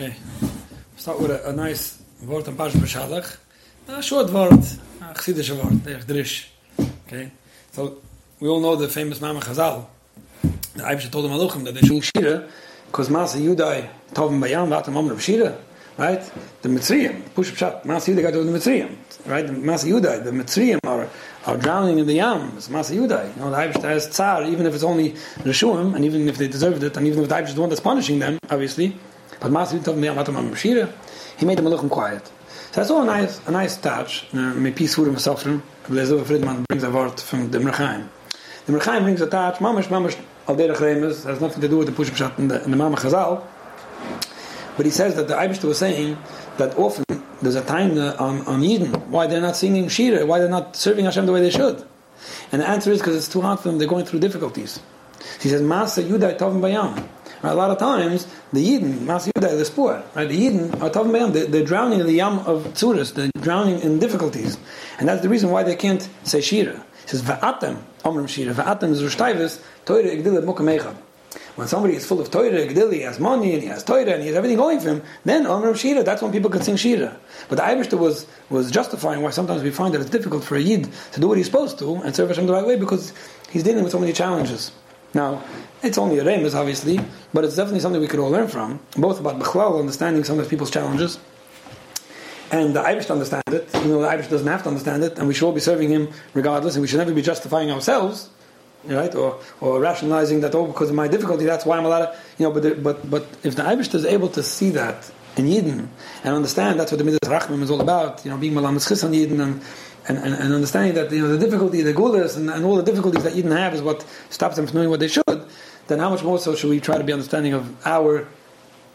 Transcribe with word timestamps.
Okay. 0.00 0.14
Start 0.96 1.20
with 1.20 1.30
a, 1.30 1.50
a 1.50 1.52
nice 1.52 2.00
word 2.24 2.48
on 2.48 2.56
Pash 2.56 2.72
Beshalach. 2.72 3.36
A 3.86 4.02
short 4.02 4.30
word, 4.30 4.54
eh, 4.54 5.10
a 5.10 5.12
chsidische 5.12 5.54
word, 5.62 5.84
der 5.84 5.98
drish. 5.98 6.48
Okay. 7.06 7.30
So, 7.72 7.98
we 8.40 8.48
all 8.48 8.60
know 8.60 8.76
the 8.76 8.88
famous 8.88 9.20
Mama 9.20 9.40
Chazal. 9.40 9.84
The 10.40 10.84
Aibish 10.84 11.10
told 11.10 11.26
him 11.26 11.32
Aluchim 11.32 11.64
that 11.64 11.74
they 11.74 11.82
should 11.82 12.02
Shira, 12.02 12.48
because 12.86 13.10
Masa 13.10 13.38
Yudai 13.38 13.90
Tovim 14.14 14.40
Bayam 14.40 14.68
Vatam 14.68 15.10
of 15.10 15.22
Shira. 15.22 15.58
Right? 15.98 16.22
The 16.62 16.70
Mitzrayim, 16.70 17.34
push 17.34 17.50
up 17.50 17.58
shot, 17.58 17.84
Masa 17.84 18.14
Yudai 18.14 18.22
got 18.22 18.32
to 18.32 18.42
the 18.42 18.58
Mitzrayim. 18.58 18.96
Right? 19.26 19.46
The 19.46 19.52
Masa 19.52 19.86
Yudai, 19.86 20.24
the 20.24 20.30
Mitzrayim 20.30 20.78
are, 20.84 21.10
are 21.44 21.58
drowning 21.58 21.98
in 21.98 22.06
the 22.06 22.14
Yam. 22.14 22.54
It's 22.56 22.68
Masa 22.68 22.96
Yudai. 22.96 23.36
You 23.36 23.42
know, 23.42 23.50
the 23.50 23.56
Aibish 23.58 23.82
has 23.82 24.08
Tsar, 24.08 24.44
even 24.44 24.64
if 24.64 24.74
it's 24.74 24.82
only 24.82 25.10
Rishuim, 25.40 25.94
and 25.94 26.06
even 26.06 26.26
if 26.26 26.38
they 26.38 26.48
deserved 26.48 26.82
it, 26.84 26.96
and 26.96 27.06
even 27.06 27.22
if 27.22 27.28
the 27.28 27.34
Aibish 27.34 27.48
is 27.48 27.54
the 27.56 27.60
one 27.60 27.68
that's 27.68 27.82
punishing 27.82 28.18
them, 28.18 28.38
obviously, 28.48 28.96
but 29.40 29.50
Tovim 29.50 29.82
Bayam 29.82 30.22
Vatam 30.22 30.36
Amr 30.36 30.52
of 30.52 30.58
Shira, 30.58 30.92
he 31.36 31.46
made 31.46 31.58
the 31.58 31.62
Maluchim 31.62 31.88
quiet. 31.90 32.26
So 32.26 32.80
that's 32.80 32.90
all 32.90 33.02
a 33.02 33.06
nice, 33.06 33.46
a 33.48 33.50
nice 33.50 33.76
touch. 33.76 34.26
Uh, 34.32 34.54
May 34.54 34.70
peace 34.70 34.94
for 34.94 35.06
him, 35.06 35.16
Sofrim. 35.16 35.62
Blazer 35.88 36.22
Friedman 36.24 36.64
brings 36.68 36.84
a 36.84 36.90
word 36.90 37.18
from 37.18 37.50
the 37.50 37.58
Merchaim. 37.58 38.08
The 38.66 38.72
Merchaim 38.72 39.02
brings 39.02 39.20
a 39.20 39.26
touch, 39.26 39.56
mamash, 39.56 39.84
mamash, 39.84 40.16
al 40.46 40.54
derech 40.54 40.76
remes, 40.76 41.24
has 41.24 41.40
nothing 41.40 41.60
to 41.62 41.68
do 41.68 41.78
with 41.78 41.88
the 41.88 41.92
push 41.92 42.08
in 42.38 42.48
the, 42.48 42.62
in 42.62 42.70
the 42.70 42.76
Mama. 42.76 42.96
But 44.76 44.86
he 44.86 44.92
says 44.92 45.16
that 45.16 45.26
the 45.26 45.34
Eibishter 45.34 45.64
was 45.64 45.78
saying 45.78 46.16
that 46.58 46.78
often 46.78 47.04
there's 47.42 47.56
a 47.56 47.64
time 47.64 47.98
on, 47.98 48.46
on 48.46 48.62
Eden 48.62 48.92
why 49.10 49.26
they're 49.26 49.40
not 49.40 49.56
singing 49.56 49.88
Shira, 49.88 50.24
why 50.24 50.38
they're 50.38 50.48
not 50.48 50.76
serving 50.76 51.06
Hashem 51.06 51.26
the 51.26 51.32
way 51.32 51.40
they 51.40 51.50
should. 51.50 51.84
And 52.52 52.62
the 52.62 52.68
answer 52.68 52.92
is 52.92 53.00
because 53.00 53.16
it's 53.16 53.28
too 53.28 53.40
hard 53.40 53.58
for 53.60 53.68
them, 53.68 53.78
they're 53.78 53.88
going 53.88 54.04
through 54.04 54.20
difficulties. 54.20 54.78
He 55.40 55.48
says, 55.48 55.62
Masa 55.62 56.06
Yudai 56.06 56.38
Tovim 56.38 56.60
Bayam. 56.60 57.08
Right, 57.42 57.52
a 57.52 57.54
lot 57.54 57.70
of 57.70 57.78
times, 57.78 58.26
the 58.52 58.64
Yidden, 58.64 59.06
Masa 59.06 59.30
Yudai, 59.32 59.56
the 59.56 59.64
Spur, 59.64 60.02
right, 60.14 60.28
the 60.28 60.46
Yidden 60.46 60.82
are 60.82 60.90
Tovim 60.90 61.10
Bayam, 61.10 61.32
they're, 61.32 61.46
they're 61.46 61.64
drowning 61.64 62.00
in 62.00 62.06
the 62.06 62.12
Yam 62.12 62.40
of 62.40 62.64
Tzuris, 62.74 63.14
they're 63.14 63.30
drowning 63.40 63.80
in 63.80 63.98
difficulties. 63.98 64.58
And 64.98 65.08
that's 65.08 65.22
the 65.22 65.28
reason 65.28 65.50
why 65.50 65.62
they 65.62 65.76
can't 65.76 66.06
say 66.22 66.42
Shira. 66.42 66.84
He 67.02 67.08
says, 67.08 67.22
Va'atem, 67.22 67.80
Omrim 68.04 68.28
Shira, 68.28 68.52
Va'atem 68.52 68.90
is 68.90 69.02
Rushtaivis, 69.02 69.62
Teure 69.86 70.04
Igdile 70.04 70.44
Mukam 70.44 70.96
when 71.56 71.68
somebody 71.68 71.94
is 71.94 72.06
full 72.06 72.20
of 72.20 72.30
Torah, 72.30 72.50
Gdili, 72.50 72.94
he 72.94 73.00
has 73.02 73.20
money, 73.20 73.54
and 73.54 73.62
he 73.62 73.68
has 73.68 73.84
Torah, 73.84 74.10
and 74.10 74.22
he 74.22 74.28
has 74.28 74.36
everything 74.36 74.56
going 74.56 74.80
for 74.80 74.88
him, 74.88 75.02
then 75.24 75.46
Omer 75.46 75.74
Shira, 75.74 76.02
that's 76.02 76.22
when 76.22 76.32
people 76.32 76.50
could 76.50 76.64
sing 76.64 76.76
Shira. 76.76 77.16
But 77.48 77.56
the 77.56 77.62
Eibishter 77.62 77.98
was, 77.98 78.26
was 78.48 78.70
justifying 78.70 79.22
why 79.22 79.30
sometimes 79.30 79.62
we 79.62 79.70
find 79.70 79.94
that 79.94 80.00
it's 80.00 80.10
difficult 80.10 80.42
for 80.42 80.56
a 80.56 80.60
Yid 80.60 80.88
to 81.12 81.20
do 81.20 81.28
what 81.28 81.36
he's 81.36 81.46
supposed 81.46 81.78
to 81.80 81.96
and 81.96 82.14
serve 82.14 82.28
Hashem 82.28 82.46
the 82.46 82.52
right 82.52 82.66
way 82.66 82.76
because 82.76 83.12
he's 83.50 83.62
dealing 83.62 83.84
with 83.84 83.92
so 83.92 83.98
many 83.98 84.12
challenges. 84.12 84.72
Now, 85.12 85.42
it's 85.82 85.98
only 85.98 86.18
a 86.18 86.24
remus, 86.24 86.54
obviously, 86.54 87.00
but 87.32 87.44
it's 87.44 87.56
definitely 87.56 87.80
something 87.80 88.00
we 88.00 88.06
could 88.06 88.20
all 88.20 88.30
learn 88.30 88.48
from, 88.48 88.80
both 88.96 89.18
about 89.18 89.38
Bechlal, 89.38 89.78
understanding 89.78 90.24
some 90.24 90.38
of 90.38 90.48
people's 90.48 90.70
challenges, 90.70 91.18
and 92.52 92.74
the 92.74 92.82
Aibish 92.82 93.10
understand 93.10 93.44
it, 93.48 93.68
you 93.74 93.88
know, 93.88 94.02
the 94.02 94.08
Aibish 94.08 94.28
doesn't 94.28 94.46
have 94.46 94.62
to 94.64 94.68
understand 94.68 95.02
it, 95.04 95.18
and 95.18 95.26
we 95.26 95.34
should 95.34 95.46
all 95.46 95.52
be 95.52 95.60
serving 95.60 95.88
him 95.90 96.08
regardless, 96.34 96.74
and 96.74 96.82
we 96.82 96.88
should 96.88 96.98
never 96.98 97.12
be 97.12 97.22
justifying 97.22 97.70
ourselves 97.70 98.30
right? 98.84 99.14
Or, 99.14 99.38
or 99.60 99.80
rationalizing 99.80 100.40
that, 100.40 100.54
oh, 100.54 100.66
because 100.66 100.90
of 100.90 100.96
my 100.96 101.08
difficulty, 101.08 101.44
that's 101.44 101.66
why 101.66 101.76
I'm 101.76 101.84
allowed 101.84 102.06
to, 102.06 102.18
you 102.38 102.46
know, 102.46 102.52
but, 102.52 102.82
but, 102.82 103.10
but 103.10 103.26
if 103.42 103.56
the 103.56 103.62
Aibish 103.62 103.94
is 103.94 104.04
able 104.04 104.28
to 104.30 104.42
see 104.42 104.70
that 104.70 105.10
in 105.36 105.46
Yidden 105.46 105.86
and 106.24 106.34
understand 106.34 106.80
that's 106.80 106.90
what 106.90 106.98
the 106.98 107.04
Midas 107.04 107.20
Rachmim 107.24 107.62
is 107.62 107.70
all 107.70 107.80
about, 107.80 108.24
you 108.24 108.30
know, 108.30 108.36
being 108.36 108.54
Malam 108.54 108.78
Chis 108.78 109.04
on 109.04 109.12
Yidden 109.12 109.40
and, 109.40 109.62
and, 110.08 110.18
and, 110.18 110.34
and, 110.34 110.54
understanding 110.54 110.94
that, 110.94 111.10
you 111.12 111.20
know, 111.20 111.28
the 111.28 111.38
difficulty, 111.38 111.82
the 111.82 111.92
gulas 111.92 112.36
and, 112.36 112.50
and 112.50 112.64
all 112.64 112.76
the 112.76 112.82
difficulties 112.82 113.22
that 113.24 113.34
Yidden 113.34 113.56
have 113.56 113.74
is 113.74 113.82
what 113.82 114.04
stops 114.30 114.56
them 114.56 114.66
from 114.66 114.76
knowing 114.76 114.90
what 114.90 115.00
they 115.00 115.08
should, 115.08 115.46
then 115.88 115.98
how 115.98 116.10
much 116.10 116.22
more 116.22 116.38
so 116.38 116.54
should 116.54 116.70
we 116.70 116.80
try 116.80 116.98
to 116.98 117.04
be 117.04 117.12
understanding 117.12 117.52
of 117.52 117.86
our 117.86 118.26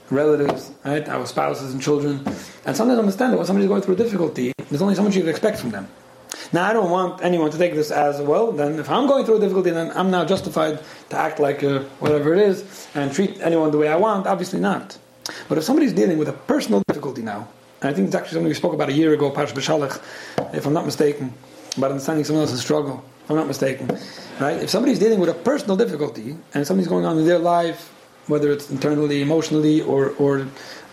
relatives, 0.09 0.72
right, 0.83 1.08
our 1.09 1.26
spouses 1.26 1.73
and 1.73 1.81
children, 1.81 2.22
and 2.66 2.76
sometimes 2.76 3.00
understand 3.00 3.33
that 3.33 3.38
when 3.38 3.45
somebody's 3.45 3.70
going 3.70 3.81
through 3.81 3.95
a 3.95 3.98
difficulty, 3.98 4.53
there's 4.70 4.81
only 4.81 4.95
so 4.95 5.03
much 5.03 5.16
you 5.16 5.22
can 5.22 5.30
expect 5.30 5.59
from 5.59 5.72
them. 5.72 5.88
Now, 6.53 6.70
I 6.70 6.73
don't 6.73 6.92
want 6.92 7.23
anyone 7.23 7.50
to 7.52 7.58
take 7.58 7.73
this 7.73 7.92
as 7.92 8.22
well. 8.22 8.52
Then, 8.52 8.80
if 8.80 8.89
I'm 8.89 9.08
going 9.08 9.26
through 9.26 9.37
a 9.37 9.39
difficulty, 9.39 9.72
then 9.72 9.92
I'm 9.95 10.11
now 10.11 10.26
justified 10.26 10.80
to 11.10 11.17
act 11.17 11.39
like 11.39 11.64
uh, 11.64 11.80
whatever 11.99 12.33
it 12.33 12.39
is 12.39 12.87
and 12.93 13.11
treat 13.11 13.39
anyone 13.42 13.72
the 13.72 13.77
way 13.77 13.87
I 13.87 13.95
want. 13.95 14.27
Obviously, 14.27 14.60
not. 14.60 14.98
But 15.49 15.58
if 15.58 15.64
somebody's 15.64 15.93
dealing 15.93 16.17
with 16.17 16.30
a 16.30 16.33
personal 16.33 16.83
difficulty 16.87 17.22
now, 17.22 17.48
and 17.86 17.94
I 17.94 17.96
think 17.96 18.08
it's 18.08 18.16
actually 18.16 18.34
something 18.34 18.48
we 18.48 18.56
spoke 18.56 18.73
about 18.73 18.90
a 18.90 18.94
year 18.94 19.14
ago, 19.14 19.30
Parsh 19.30 19.54
B'Shalach, 19.54 20.02
if 20.56 20.66
I'm 20.66 20.73
not 20.73 20.86
mistaken, 20.86 21.32
about 21.78 21.92
understanding 21.92 22.26
someone 22.26 22.42
else's 22.42 22.60
struggle, 22.60 23.06
if 23.23 23.30
I'm 23.30 23.36
not 23.36 23.46
mistaken, 23.46 23.88
right? 24.40 24.58
If 24.58 24.72
somebody's 24.72 24.98
dealing 24.98 25.20
with 25.20 25.30
a 25.30 25.36
personal 25.36 25.78
difficulty 25.78 26.36
and 26.56 26.66
something's 26.66 26.88
going 26.88 27.06
on 27.06 27.20
in 27.20 27.28
their 27.28 27.38
life, 27.38 27.94
whether 28.26 28.52
it's 28.52 28.72
internally, 28.72 29.22
emotionally, 29.22 29.82
or 29.82 30.16
or 30.18 30.48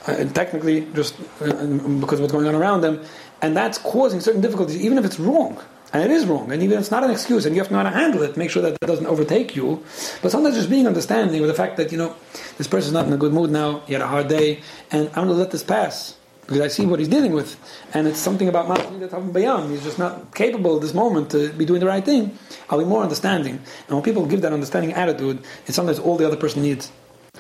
uh, 0.07 0.25
technically, 0.35 0.87
just 0.93 1.19
uh, 1.41 1.65
because 2.03 2.19
of 2.19 2.25
what's 2.25 2.33
going 2.33 2.47
on 2.47 2.55
around 2.55 2.83
them, 2.83 3.03
and 3.41 3.57
that's 3.57 3.79
causing 3.79 4.21
certain 4.21 4.43
difficulties, 4.43 4.77
even 4.77 4.99
if 4.99 5.07
it's 5.07 5.19
wrong. 5.19 5.59
And 5.95 6.03
it 6.03 6.11
is 6.11 6.27
wrong, 6.27 6.53
and 6.53 6.63
even 6.63 6.75
if 6.77 6.81
it's 6.81 6.91
not 6.91 7.05
an 7.05 7.11
excuse, 7.11 7.47
and 7.47 7.55
you 7.57 7.63
have 7.63 7.69
to 7.69 7.73
know 7.75 7.83
how 7.83 7.89
to 7.89 7.97
handle 7.97 8.23
it, 8.23 8.37
make 8.37 8.51
sure 8.51 8.63
that 8.63 8.75
it 8.75 8.87
doesn't 8.87 9.07
overtake 9.07 9.57
you. 9.57 9.83
But 10.21 10.31
sometimes 10.31 10.57
just 10.57 10.69
being 10.69 10.87
understanding 10.87 11.41
with 11.41 11.49
the 11.49 11.57
fact 11.57 11.79
that, 11.79 11.91
you 11.91 11.97
know, 11.97 12.17
this 12.59 12.67
person's 12.67 12.93
not 12.93 13.07
in 13.07 13.13
a 13.15 13.19
good 13.19 13.33
mood 13.33 13.51
now, 13.51 13.81
he 13.87 13.95
had 13.95 14.03
a 14.03 14.07
hard 14.07 14.29
day, 14.29 14.61
and 14.91 15.09
I'm 15.09 15.25
going 15.25 15.29
to 15.29 15.35
let 15.35 15.53
this 15.53 15.63
pass 15.63 16.17
because 16.53 16.65
I 16.65 16.69
see 16.69 16.87
what 16.87 16.99
he's 16.99 17.09
dealing 17.09 17.33
with, 17.33 17.57
and 17.95 18.07
it's 18.07 18.19
something 18.19 18.49
about 18.49 18.67
Bayam. 18.69 19.71
He's 19.71 19.83
just 19.83 19.99
not 19.99 20.35
capable 20.35 20.77
at 20.77 20.83
this 20.83 20.95
moment 20.95 21.31
to 21.31 21.53
be 21.53 21.65
doing 21.65 21.81
the 21.81 21.87
right 21.87 22.05
thing. 22.05 22.37
I'll 22.69 22.79
be 22.79 22.85
more 22.85 23.03
understanding. 23.03 23.55
And 23.55 23.97
when 23.97 24.03
people 24.03 24.27
give 24.27 24.43
that 24.43 24.53
understanding 24.53 24.93
attitude, 24.93 25.43
it's 25.67 25.75
sometimes 25.75 25.99
all 25.99 26.17
the 26.17 26.27
other 26.27 26.37
person 26.37 26.63
needs. 26.63 26.93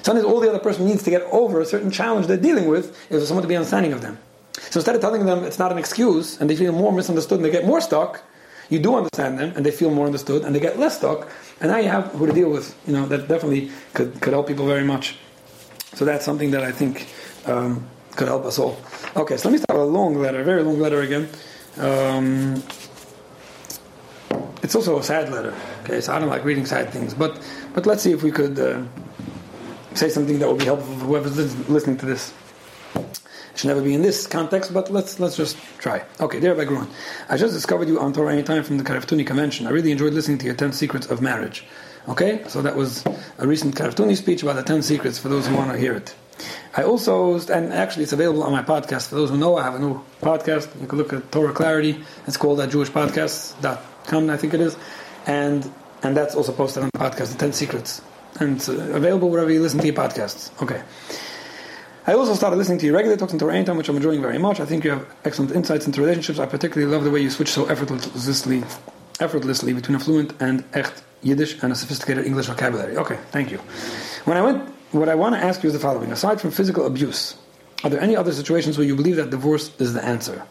Sometimes 0.02 0.24
all 0.24 0.40
the 0.40 0.48
other 0.48 0.58
person 0.58 0.86
needs 0.86 1.02
to 1.04 1.10
get 1.10 1.22
over 1.30 1.60
a 1.60 1.66
certain 1.66 1.90
challenge 1.90 2.26
they're 2.26 2.36
dealing 2.36 2.68
with 2.68 2.90
is 3.10 3.22
for 3.22 3.26
someone 3.26 3.42
to 3.42 3.48
be 3.48 3.56
understanding 3.56 3.92
of 3.92 4.00
them. 4.00 4.18
So 4.70 4.80
instead 4.80 4.94
of 4.94 5.00
telling 5.00 5.26
them 5.26 5.44
it's 5.44 5.58
not 5.58 5.70
an 5.70 5.78
excuse 5.78 6.40
and 6.40 6.48
they 6.48 6.56
feel 6.56 6.72
more 6.72 6.92
misunderstood 6.92 7.38
and 7.38 7.44
they 7.44 7.50
get 7.50 7.66
more 7.66 7.80
stuck, 7.80 8.22
you 8.70 8.78
do 8.78 8.96
understand 8.96 9.38
them 9.38 9.52
and 9.54 9.66
they 9.66 9.70
feel 9.70 9.90
more 9.90 10.06
understood 10.06 10.44
and 10.44 10.54
they 10.54 10.60
get 10.60 10.78
less 10.78 10.96
stuck, 10.96 11.28
and 11.60 11.70
now 11.70 11.76
you 11.76 11.88
have 11.88 12.06
who 12.12 12.26
to 12.26 12.32
deal 12.32 12.50
with. 12.50 12.74
You 12.86 12.94
know 12.94 13.06
that 13.06 13.28
definitely 13.28 13.70
could, 13.92 14.20
could 14.20 14.32
help 14.32 14.48
people 14.48 14.66
very 14.66 14.84
much. 14.84 15.16
So 15.94 16.06
that's 16.06 16.24
something 16.24 16.52
that 16.52 16.64
I 16.64 16.72
think 16.72 17.06
um, 17.46 17.86
could 18.16 18.28
help 18.28 18.44
us 18.44 18.58
all. 18.58 18.78
Okay, 19.16 19.36
so 19.36 19.48
let 19.48 19.52
me 19.52 19.58
start 19.58 19.78
with 19.78 19.88
a 19.88 19.90
long 19.90 20.16
letter, 20.16 20.42
very 20.44 20.62
long 20.62 20.78
letter 20.78 21.02
again. 21.02 21.28
Um, 21.78 22.62
it's 24.62 24.74
also 24.74 24.98
a 24.98 25.02
sad 25.02 25.32
letter. 25.32 25.54
Okay, 25.84 26.00
so 26.00 26.12
I 26.12 26.18
don't 26.18 26.28
like 26.28 26.44
reading 26.44 26.66
sad 26.66 26.90
things, 26.90 27.14
but 27.14 27.40
but 27.74 27.86
let's 27.86 28.02
see 28.02 28.12
if 28.12 28.22
we 28.22 28.30
could 28.30 28.58
uh, 28.58 28.82
say 29.94 30.08
something 30.08 30.38
that 30.38 30.46
will 30.46 30.56
be 30.56 30.64
helpful 30.64 30.94
for 30.96 31.04
whoever's 31.04 31.36
listening 31.68 31.96
to 31.98 32.06
this. 32.06 32.32
It 32.94 33.58
should 33.58 33.68
never 33.68 33.82
be 33.82 33.94
in 33.94 34.02
this 34.02 34.26
context, 34.26 34.72
but 34.72 34.90
let's 34.90 35.18
let's 35.18 35.36
just 35.36 35.56
try. 35.78 36.04
Okay, 36.20 36.38
there 36.38 36.54
by 36.54 36.64
Grun. 36.64 36.88
I 37.28 37.36
just 37.36 37.54
discovered 37.54 37.88
you 37.88 38.00
on 38.00 38.12
Torah 38.12 38.32
Anytime 38.32 38.62
from 38.62 38.78
the 38.78 38.84
Karaftuni 38.84 39.26
convention. 39.26 39.66
I 39.66 39.70
really 39.70 39.90
enjoyed 39.90 40.14
listening 40.14 40.38
to 40.38 40.46
your 40.46 40.54
10 40.54 40.72
secrets 40.72 41.06
of 41.08 41.20
marriage. 41.20 41.64
Okay, 42.08 42.42
so 42.48 42.62
that 42.62 42.76
was 42.76 43.04
a 43.38 43.46
recent 43.46 43.74
Karaftuni 43.74 44.16
speech 44.16 44.42
about 44.42 44.56
the 44.56 44.62
10 44.62 44.82
secrets 44.82 45.18
for 45.18 45.28
those 45.28 45.46
who 45.46 45.56
want 45.56 45.70
to 45.72 45.78
hear 45.78 45.94
it. 45.94 46.14
I 46.76 46.82
also, 46.84 47.38
and 47.52 47.72
actually 47.72 48.04
it's 48.04 48.12
available 48.12 48.42
on 48.42 48.52
my 48.52 48.62
podcast. 48.62 49.08
For 49.08 49.16
those 49.16 49.30
who 49.30 49.36
know, 49.36 49.56
I 49.56 49.62
have 49.62 49.74
a 49.74 49.78
new 49.78 50.02
podcast. 50.20 50.80
You 50.80 50.86
can 50.86 50.98
look 50.98 51.12
at 51.12 51.30
Torah 51.30 51.52
Clarity. 51.52 52.02
It's 52.26 52.36
called 52.36 52.60
at 52.60 52.70
jewishpodcast.com, 52.70 54.30
I 54.30 54.36
think 54.36 54.54
it 54.54 54.60
is. 54.60 54.76
And 55.26 55.70
and 56.02 56.16
that's 56.16 56.34
also 56.34 56.52
posted 56.52 56.82
on 56.82 56.90
the 56.92 56.98
podcast, 56.98 57.32
The 57.32 57.38
10 57.38 57.52
Secrets. 57.52 58.02
And 58.40 58.56
it's 58.56 58.68
uh, 58.68 58.72
available 58.92 59.30
wherever 59.30 59.50
you 59.50 59.60
listen 59.60 59.78
to 59.80 59.86
your 59.86 59.94
podcasts. 59.94 60.50
Okay. 60.62 60.82
I 62.06 62.14
also 62.14 62.34
started 62.34 62.56
listening 62.56 62.78
to 62.78 62.86
your 62.86 62.96
regular 62.96 63.16
talks 63.16 63.32
in 63.32 63.38
Torah 63.38 63.54
Anytime, 63.54 63.76
which 63.76 63.88
I'm 63.88 63.94
enjoying 63.96 64.20
very 64.20 64.38
much. 64.38 64.58
I 64.58 64.64
think 64.64 64.82
you 64.82 64.90
have 64.90 65.06
excellent 65.24 65.52
insights 65.52 65.86
into 65.86 66.00
relationships. 66.00 66.40
I 66.40 66.46
particularly 66.46 66.92
love 66.92 67.04
the 67.04 67.10
way 67.12 67.20
you 67.20 67.30
switch 67.30 67.50
so 67.50 67.66
effortlessly, 67.66 68.64
effortlessly 69.20 69.72
between 69.72 69.94
a 69.94 70.00
fluent 70.00 70.32
and 70.40 70.64
echt 70.72 71.02
Yiddish 71.22 71.62
and 71.62 71.72
a 71.72 71.76
sophisticated 71.76 72.26
English 72.26 72.46
vocabulary. 72.46 72.96
Okay, 72.96 73.18
thank 73.30 73.52
you. 73.52 73.58
When 74.24 74.36
I 74.36 74.42
went, 74.42 74.68
what 74.92 75.08
I 75.08 75.14
want 75.14 75.34
to 75.34 75.40
ask 75.42 75.62
you 75.62 75.68
is 75.68 75.72
the 75.72 75.80
following: 75.80 76.12
Aside 76.12 76.40
from 76.40 76.50
physical 76.50 76.86
abuse, 76.86 77.36
are 77.84 77.90
there 77.90 78.00
any 78.00 78.16
other 78.16 78.32
situations 78.32 78.78
where 78.78 78.86
you 78.86 78.94
believe 78.94 79.16
that 79.16 79.30
divorce 79.30 79.72
is 79.80 79.92
the 79.92 80.04
answer? 80.04 80.44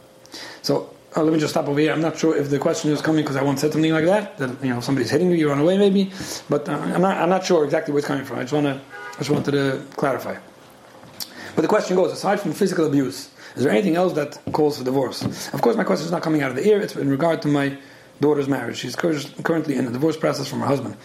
So 0.61 0.93
uh, 1.15 1.23
let 1.23 1.33
me 1.33 1.39
just 1.39 1.53
stop 1.53 1.67
over 1.67 1.79
here. 1.79 1.91
I'm 1.91 2.01
not 2.01 2.17
sure 2.17 2.35
if 2.35 2.49
the 2.49 2.59
question 2.59 2.91
is 2.91 3.01
coming 3.01 3.23
because 3.23 3.35
I 3.35 3.43
once 3.43 3.61
said 3.61 3.73
something 3.73 3.91
like 3.91 4.05
that. 4.05 4.37
That 4.37 4.63
you 4.63 4.69
know 4.69 4.79
somebody's 4.79 5.09
hitting 5.09 5.29
you, 5.29 5.37
you 5.37 5.49
run 5.49 5.59
away, 5.59 5.77
maybe. 5.77 6.11
But 6.49 6.67
uh, 6.67 6.73
I'm 6.73 7.01
not. 7.01 7.17
I'm 7.17 7.29
not 7.29 7.45
sure 7.45 7.63
exactly 7.65 7.91
where 7.91 7.99
it's 7.99 8.07
coming 8.07 8.25
from. 8.25 8.39
I 8.39 8.41
just 8.41 8.53
want 8.53 8.65
to. 8.65 8.81
I 9.13 9.17
just 9.17 9.29
wanted 9.29 9.51
to 9.51 9.85
clarify. 9.95 10.37
But 11.55 11.61
the 11.61 11.67
question 11.67 11.95
goes: 11.95 12.11
aside 12.11 12.39
from 12.39 12.53
physical 12.53 12.85
abuse, 12.85 13.29
is 13.55 13.63
there 13.63 13.71
anything 13.71 13.95
else 13.95 14.13
that 14.13 14.39
calls 14.53 14.77
for 14.77 14.83
divorce? 14.83 15.23
Of 15.53 15.61
course, 15.61 15.75
my 15.75 15.83
question 15.83 16.05
is 16.05 16.11
not 16.11 16.21
coming 16.21 16.41
out 16.41 16.51
of 16.51 16.57
the 16.57 16.67
ear. 16.67 16.79
It's 16.81 16.95
in 16.95 17.09
regard 17.09 17.41
to 17.41 17.47
my 17.47 17.77
daughter's 18.21 18.47
marriage. 18.47 18.77
She's 18.77 18.95
currently 18.95 19.75
in 19.75 19.87
a 19.87 19.91
divorce 19.91 20.15
process 20.15 20.47
from 20.47 20.61
her 20.61 20.67
husband. 20.67 20.95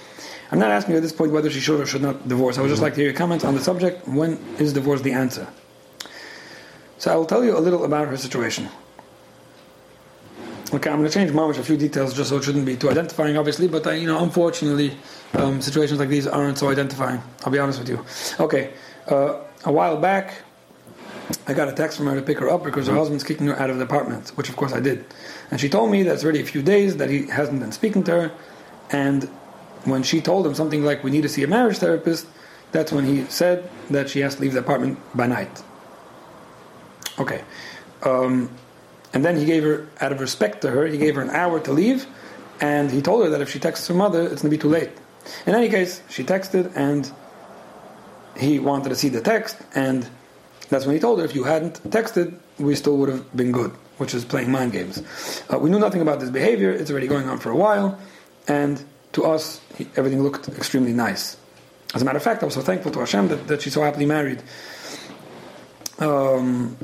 I'm 0.51 0.59
not 0.59 0.71
asking 0.71 0.93
you 0.93 0.99
at 0.99 1.03
this 1.03 1.13
point 1.13 1.33
whether 1.33 1.51
she 1.51 1.61
should 1.61 1.81
or 1.81 1.87
should 1.87 2.03
not 2.03 2.29
divorce. 2.29 2.59
I 2.59 2.63
would 2.63 2.69
just 2.69 2.83
like 2.83 2.95
to 2.95 3.01
hear 3.01 3.11
your 3.11 3.17
comments 3.17 3.45
on 3.45 3.55
the 3.55 3.61
subject. 3.61 4.07
When 4.07 4.39
is 4.59 4.73
divorce 4.73 5.01
the 5.01 5.13
answer? 5.13 5.47
So 6.99 7.13
I 7.13 7.17
will 7.17 7.27
tell 7.27 7.45
you 7.45 7.57
a 7.57 7.61
little 7.61 7.85
about 7.85 8.09
her 8.09 8.17
situation. 8.17 8.69
Okay, 10.73 10.91
I'm 10.91 10.99
going 10.99 11.09
to 11.09 11.15
change 11.15 11.31
mamish 11.31 11.59
a 11.59 11.63
few 11.63 11.77
details 11.77 12.13
just 12.15 12.31
so 12.31 12.39
it 12.39 12.45
shouldn't 12.45 12.67
be 12.67 12.77
too 12.77 12.91
identifying, 12.91 13.37
obviously. 13.37 13.69
But 13.69 13.87
uh, 13.87 13.91
you 13.91 14.07
know, 14.07 14.23
unfortunately, 14.23 14.97
um, 15.35 15.61
situations 15.61 16.01
like 16.01 16.09
these 16.09 16.27
aren't 16.27 16.59
so 16.59 16.69
identifying. 16.69 17.23
I'll 17.45 17.53
be 17.53 17.59
honest 17.59 17.79
with 17.79 17.89
you. 17.89 18.05
Okay, 18.41 18.73
uh, 19.09 19.43
a 19.65 19.73
while 19.73 19.97
back, 19.97 20.43
I 21.47 21.55
got 21.55 21.69
a 21.69 21.73
text 21.73 21.97
from 21.99 22.07
her 22.07 22.17
to 22.17 22.23
pick 22.23 22.39
her 22.41 22.49
up 22.49 22.65
because 22.65 22.89
her 22.89 22.95
husband's 22.95 23.23
kicking 23.23 23.47
her 23.47 23.59
out 23.59 23.71
of 23.71 23.79
the 23.79 23.85
apartment, 23.85 24.31
which 24.31 24.49
of 24.49 24.57
course 24.57 24.73
I 24.73 24.81
did. 24.81 25.05
And 25.51 25.61
she 25.61 25.69
told 25.69 25.91
me 25.91 26.03
that 26.03 26.15
it's 26.15 26.25
already 26.25 26.41
a 26.41 26.45
few 26.45 26.63
days 26.63 26.97
that 26.97 27.11
he 27.11 27.27
hasn't 27.29 27.61
been 27.61 27.73
speaking 27.73 28.03
to 28.05 28.13
her. 28.13 28.33
And 28.91 29.31
when 29.87 30.03
she 30.03 30.21
told 30.21 30.47
him 30.47 30.55
something 30.55 30.85
like, 30.85 31.03
We 31.05 31.11
need 31.11 31.23
to 31.23 31.29
see 31.29 31.43
a 31.43 31.47
marriage 31.47 31.79
therapist, 31.79 32.27
that's 32.73 32.93
when 32.93 33.05
he 33.05 33.25
said 33.27 33.69
that 33.91 34.11
she 34.11 34.21
has 34.21 34.35
to 34.37 34.43
leave 34.43 34.53
the 34.53 34.61
apartment 34.61 34.99
by 35.15 35.27
night. 35.27 35.63
Okay. 37.19 37.43
Um, 38.03 38.51
and 39.15 39.25
then 39.25 39.37
he 39.37 39.47
gave 39.47 39.63
her, 39.63 39.89
out 40.01 40.13
of 40.13 40.21
respect 40.21 40.61
to 40.63 40.71
her, 40.71 40.87
he 40.87 40.99
gave 40.99 41.15
her 41.15 41.23
an 41.23 41.31
hour 41.31 41.61
to 41.61 41.73
leave. 41.73 42.07
And 42.61 42.91
he 42.91 43.01
told 43.01 43.25
her 43.25 43.31
that 43.31 43.41
if 43.41 43.51
she 43.51 43.59
texts 43.59 43.87
her 43.89 43.95
mother, 43.95 44.23
it's 44.23 44.43
going 44.43 44.51
to 44.51 44.57
be 44.57 44.59
too 44.59 44.69
late. 44.69 44.91
In 45.47 45.55
any 45.55 45.69
case, 45.69 46.03
she 46.09 46.25
texted 46.25 46.73
and 46.77 47.11
he 48.37 48.59
wanted 48.59 48.91
to 48.91 48.97
see 48.97 49.09
the 49.09 49.21
text. 49.21 49.57
And 49.75 50.09
that's 50.69 50.87
when 50.87 50.95
he 50.95 51.01
told 51.01 51.19
her, 51.19 51.25
if 51.25 51.35
you 51.35 51.45
hadn't 51.45 51.83
texted, 51.91 52.39
we 52.59 52.75
still 52.75 52.97
would 52.99 53.09
have 53.09 53.37
been 53.37 53.53
good, 53.53 53.71
which 53.99 54.15
is 54.15 54.25
playing 54.25 54.51
mind 54.51 54.73
games. 54.73 55.03
Uh, 55.53 55.59
we 55.59 55.71
knew 55.71 55.79
nothing 55.79 56.01
about 56.01 56.21
this 56.21 56.31
behavior. 56.31 56.71
It's 56.71 56.91
already 56.91 57.07
going 57.07 57.29
on 57.29 57.39
for 57.39 57.51
a 57.51 57.57
while. 57.57 57.99
And 58.49 58.83
to 59.13 59.25
us, 59.25 59.61
everything 59.97 60.23
looked 60.23 60.49
extremely 60.49 60.93
nice. 60.93 61.37
As 61.95 62.03
a 62.03 62.05
matter 62.05 62.19
of 62.19 62.23
fact, 62.23 62.43
I 62.43 62.47
was 62.47 62.55
so 62.55 62.61
thankful 62.61 62.93
to 62.93 62.99
Hashem 62.99 63.29
that, 63.29 63.49
that 63.49 63.63
she's 63.63 63.75
so 63.75 63.83
happily 63.83 64.07
married. 64.07 64.43
Um, 65.99 66.77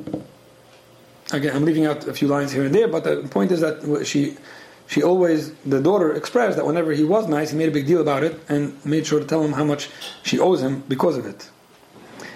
again, 1.32 1.54
I'm 1.54 1.64
leaving 1.64 1.86
out 1.86 2.06
a 2.06 2.14
few 2.14 2.28
lines 2.28 2.52
here 2.52 2.64
and 2.64 2.74
there, 2.74 2.88
but 2.88 3.04
the 3.04 3.28
point 3.28 3.52
is 3.52 3.60
that 3.60 4.06
she, 4.06 4.36
she 4.86 5.02
always, 5.02 5.52
the 5.66 5.80
daughter 5.80 6.14
expressed 6.14 6.56
that 6.56 6.64
whenever 6.64 6.92
he 6.92 7.04
was 7.04 7.28
nice, 7.28 7.50
he 7.50 7.58
made 7.58 7.68
a 7.68 7.72
big 7.72 7.86
deal 7.86 8.00
about 8.00 8.22
it 8.24 8.40
and 8.48 8.82
made 8.86 9.06
sure 9.06 9.20
to 9.20 9.26
tell 9.26 9.42
him 9.42 9.52
how 9.52 9.64
much 9.64 9.90
she 10.22 10.38
owes 10.38 10.62
him 10.62 10.82
because 10.88 11.16
of 11.16 11.26
it. 11.26 11.50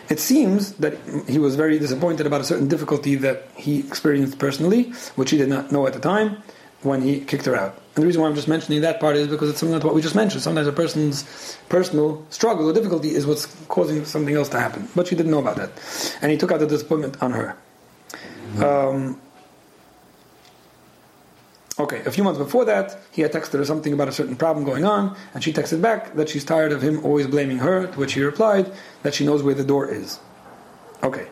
It 0.09 0.21
seems 0.21 0.73
that 0.75 0.99
he 1.27 1.39
was 1.39 1.57
very 1.57 1.79
disappointed 1.79 2.27
about 2.27 2.41
a 2.41 2.45
certain 2.45 2.69
difficulty 2.69 3.17
that 3.17 3.49
he 3.57 3.81
experienced 3.81 4.39
personally, 4.39 4.93
which 5.17 5.31
he 5.31 5.39
did 5.39 5.49
not 5.49 5.73
know 5.73 5.87
at 5.87 5.95
the 5.95 6.01
time 6.01 6.43
when 6.87 7.03
he 7.03 7.21
kicked 7.21 7.45
her 7.47 7.57
out. 7.57 7.75
And 7.95 8.03
the 8.03 8.07
reason 8.07 8.23
why 8.23 8.29
I'm 8.29 8.35
just 8.35 8.49
mentioning 8.49 8.83
that 8.83 9.01
part 9.01 9.17
is 9.17 9.29
because 9.29 9.51
it's 9.51 9.59
similar 9.59 9.81
to 9.81 9.87
what 9.87 9.95
we 9.95 10.03
just 10.03 10.15
mentioned. 10.15 10.43
Sometimes 10.43 10.67
a 10.67 10.73
person's 10.73 11.59
personal 11.69 12.25
struggle 12.31 12.69
or 12.69 12.73
difficulty 12.73 13.15
is 13.15 13.27
what's 13.27 13.47
causing 13.69 14.05
something 14.05 14.35
else 14.35 14.49
to 14.51 14.61
happen. 14.61 14.89
But 14.95 15.09
she 15.09 15.17
didn't 15.17 15.33
know 15.33 15.41
about 15.41 15.57
that. 15.57 15.71
And 16.21 16.31
he 16.31 16.37
took 16.39 16.53
out 16.53 16.61
the 16.61 16.67
disappointment 16.67 17.23
on 17.23 17.33
her. 17.33 17.57
Um, 18.63 19.21
okay, 21.79 22.03
a 22.05 22.11
few 22.11 22.25
months 22.25 22.39
before 22.39 22.65
that, 22.67 22.99
he 23.13 23.23
had 23.23 23.33
texted 23.33 23.59
her 23.59 23.65
something 23.65 23.93
about 23.93 24.09
a 24.09 24.13
certain 24.13 24.37
problem 24.37 24.65
going 24.65 24.85
on, 24.85 25.17
and 25.35 25.43
she 25.43 25.53
texted 25.53 25.83
back 25.83 26.15
that 26.15 26.29
she's 26.29 26.45
tired 26.45 26.73
of 26.73 26.83
him 26.83 27.05
always 27.05 27.27
blaming 27.27 27.59
her, 27.59 27.87
to 27.87 27.99
which 27.99 28.15
he 28.15 28.23
replied 28.23 28.73
that 29.03 29.15
she 29.15 29.27
knows 29.27 29.43
where 29.43 29.55
the 29.55 29.65
door 29.65 29.89
is. 29.91 30.21
Okay. 31.03 31.27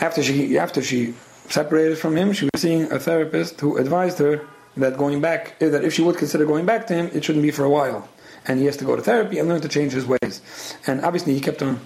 After 0.00 0.22
she, 0.22 0.58
after 0.58 0.82
she 0.82 1.14
separated 1.48 1.98
from 1.98 2.16
him, 2.16 2.32
she 2.32 2.48
was 2.52 2.62
seeing 2.62 2.90
a 2.92 2.98
therapist 2.98 3.60
who 3.60 3.76
advised 3.76 4.18
her 4.18 4.46
that 4.76 4.96
going 4.96 5.20
back, 5.20 5.54
eh, 5.60 5.68
that 5.68 5.84
if 5.84 5.92
she 5.94 6.02
would 6.02 6.16
consider 6.16 6.44
going 6.44 6.66
back 6.66 6.86
to 6.88 6.94
him, 6.94 7.10
it 7.12 7.24
shouldn't 7.24 7.42
be 7.42 7.50
for 7.50 7.64
a 7.64 7.70
while, 7.70 8.08
and 8.46 8.58
he 8.58 8.66
has 8.66 8.76
to 8.78 8.84
go 8.84 8.96
to 8.96 9.02
therapy 9.02 9.38
and 9.38 9.48
learn 9.48 9.60
to 9.60 9.68
change 9.68 9.92
his 9.92 10.06
ways. 10.06 10.40
And 10.86 11.04
obviously, 11.04 11.34
he 11.34 11.40
kept 11.40 11.62
on, 11.62 11.80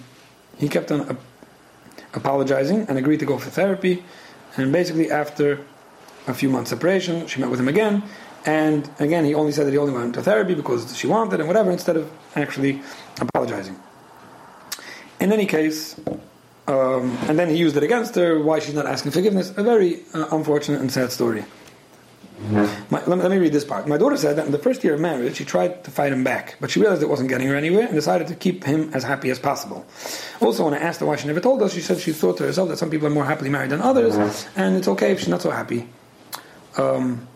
he 0.57 0.67
kept 0.67 0.91
on 0.91 1.17
apologizing 2.13 2.87
and 2.87 2.97
agreed 2.97 3.19
to 3.19 3.25
go 3.25 3.37
for 3.37 3.49
therapy. 3.49 4.03
And 4.57 4.71
basically, 4.71 5.11
after 5.11 5.59
a 6.27 6.33
few 6.33 6.49
months 6.49 6.71
separation, 6.71 7.27
she 7.27 7.39
met 7.39 7.49
with 7.49 7.59
him 7.59 7.67
again, 7.67 8.03
and 8.45 8.89
again, 8.99 9.25
he 9.25 9.33
only 9.33 9.51
said 9.51 9.67
that 9.67 9.71
he 9.71 9.77
only 9.77 9.93
went 9.93 10.15
to 10.15 10.21
therapy 10.21 10.55
because 10.55 10.97
she 10.97 11.07
wanted 11.07 11.39
and 11.39 11.47
whatever, 11.47 11.71
instead 11.71 11.97
of 11.97 12.11
actually 12.35 12.81
apologizing. 13.19 13.77
In 15.19 15.33
any 15.33 15.45
case, 15.45 15.99
um, 16.69 17.17
and 17.27 17.39
then 17.39 17.49
he 17.49 17.55
used 17.55 17.75
it 17.77 17.83
against 17.83 18.13
her, 18.13 18.39
why 18.39 18.59
she's 18.59 18.75
not 18.75 18.85
asking 18.85 19.11
forgiveness. 19.11 19.49
A 19.57 19.63
very 19.63 20.01
uh, 20.13 20.27
unfortunate 20.31 20.81
and 20.81 20.91
sad 20.91 21.11
story. 21.11 21.43
My, 22.51 22.69
let, 22.89 23.07
me, 23.07 23.15
let, 23.15 23.31
me 23.31 23.37
read 23.37 23.51
this 23.51 23.65
part. 23.65 23.87
My 23.87 23.97
daughter 23.97 24.15
said 24.15 24.37
that 24.37 24.45
in 24.45 24.51
the 24.51 24.59
first 24.59 24.83
year 24.83 24.93
of 24.93 24.99
marriage, 24.99 25.35
she 25.35 25.45
tried 25.45 25.83
to 25.83 25.91
fight 25.91 26.13
him 26.13 26.23
back, 26.23 26.55
but 26.61 26.69
she 26.69 26.79
realized 26.79 27.01
it 27.01 27.09
wasn't 27.09 27.27
getting 27.27 27.47
her 27.47 27.55
anywhere 27.55 27.85
and 27.85 27.95
decided 27.95 28.27
to 28.27 28.35
keep 28.35 28.63
him 28.63 28.91
as 28.93 29.03
happy 29.03 29.31
as 29.31 29.39
possible. 29.39 29.85
Also, 30.39 30.63
when 30.63 30.75
I 30.75 30.77
asked 30.77 30.99
her 30.99 31.07
why 31.07 31.15
she 31.15 31.27
never 31.27 31.41
told 31.41 31.61
us, 31.63 31.73
she 31.73 31.81
said 31.81 31.99
she 31.99 32.13
thought 32.13 32.37
to 32.37 32.43
herself 32.43 32.69
that 32.69 32.77
some 32.77 32.91
people 32.91 33.07
are 33.07 33.11
more 33.11 33.25
happily 33.25 33.49
married 33.49 33.71
than 33.71 33.81
others, 33.81 34.15
and 34.55 34.77
it's 34.77 34.87
okay 34.87 35.11
if 35.11 35.19
she's 35.19 35.27
not 35.27 35.41
so 35.41 35.49
happy. 35.49 35.89
Um, 36.77 37.27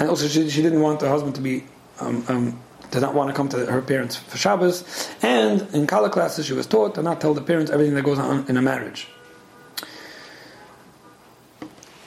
and 0.00 0.10
also, 0.10 0.26
she, 0.26 0.50
she, 0.50 0.62
didn't 0.62 0.80
want 0.80 1.00
her 1.00 1.08
husband 1.08 1.36
to 1.36 1.40
be 1.40 1.64
um, 2.00 2.24
um, 2.28 2.60
did 2.90 3.00
not 3.00 3.14
want 3.14 3.30
to 3.30 3.34
come 3.34 3.48
to 3.48 3.66
her 3.66 3.82
parents 3.82 4.16
for 4.16 4.36
Shabbos, 4.36 4.84
and 5.22 5.62
in 5.74 5.86
college 5.86 6.12
classes 6.12 6.46
she 6.46 6.52
was 6.52 6.66
taught 6.66 6.94
to 6.94 7.02
not 7.02 7.20
tell 7.20 7.34
the 7.34 7.42
parents 7.42 7.70
everything 7.70 7.94
that 7.94 8.04
goes 8.04 8.18
on 8.18 8.46
in 8.48 8.56
a 8.56 8.62
marriage. 8.62 9.08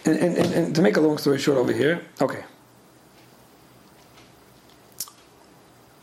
And, 0.06 0.18
and, 0.18 0.38
and, 0.38 0.54
and 0.54 0.76
to 0.76 0.82
make 0.82 0.96
a 0.96 1.02
long 1.02 1.18
story 1.18 1.38
short 1.38 1.58
over 1.58 1.74
here, 1.74 2.02
okay. 2.22 2.44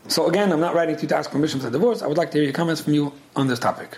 So 0.07 0.27
again, 0.27 0.51
I'm 0.51 0.59
not 0.59 0.75
writing 0.75 0.95
to 0.95 1.01
you 1.01 1.07
to 1.07 1.17
ask 1.17 1.31
permission 1.31 1.59
for 1.59 1.65
the 1.65 1.71
divorce. 1.71 2.03
I 2.03 2.07
would 2.07 2.17
like 2.17 2.29
to 2.31 2.37
hear 2.37 2.43
your 2.43 2.53
comments 2.53 2.81
from 2.81 2.93
you 2.93 3.11
on 3.35 3.47
this 3.47 3.57
topic. 3.57 3.97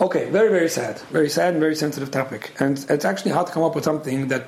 Okay, 0.00 0.28
very, 0.30 0.50
very 0.50 0.68
sad. 0.68 1.00
Very 1.10 1.28
sad 1.28 1.54
and 1.54 1.60
very 1.60 1.74
sensitive 1.74 2.10
topic. 2.10 2.52
And 2.60 2.78
it's 2.88 3.04
actually 3.04 3.32
hard 3.32 3.46
to 3.46 3.52
come 3.52 3.62
up 3.62 3.74
with 3.74 3.84
something 3.84 4.28
that, 4.28 4.46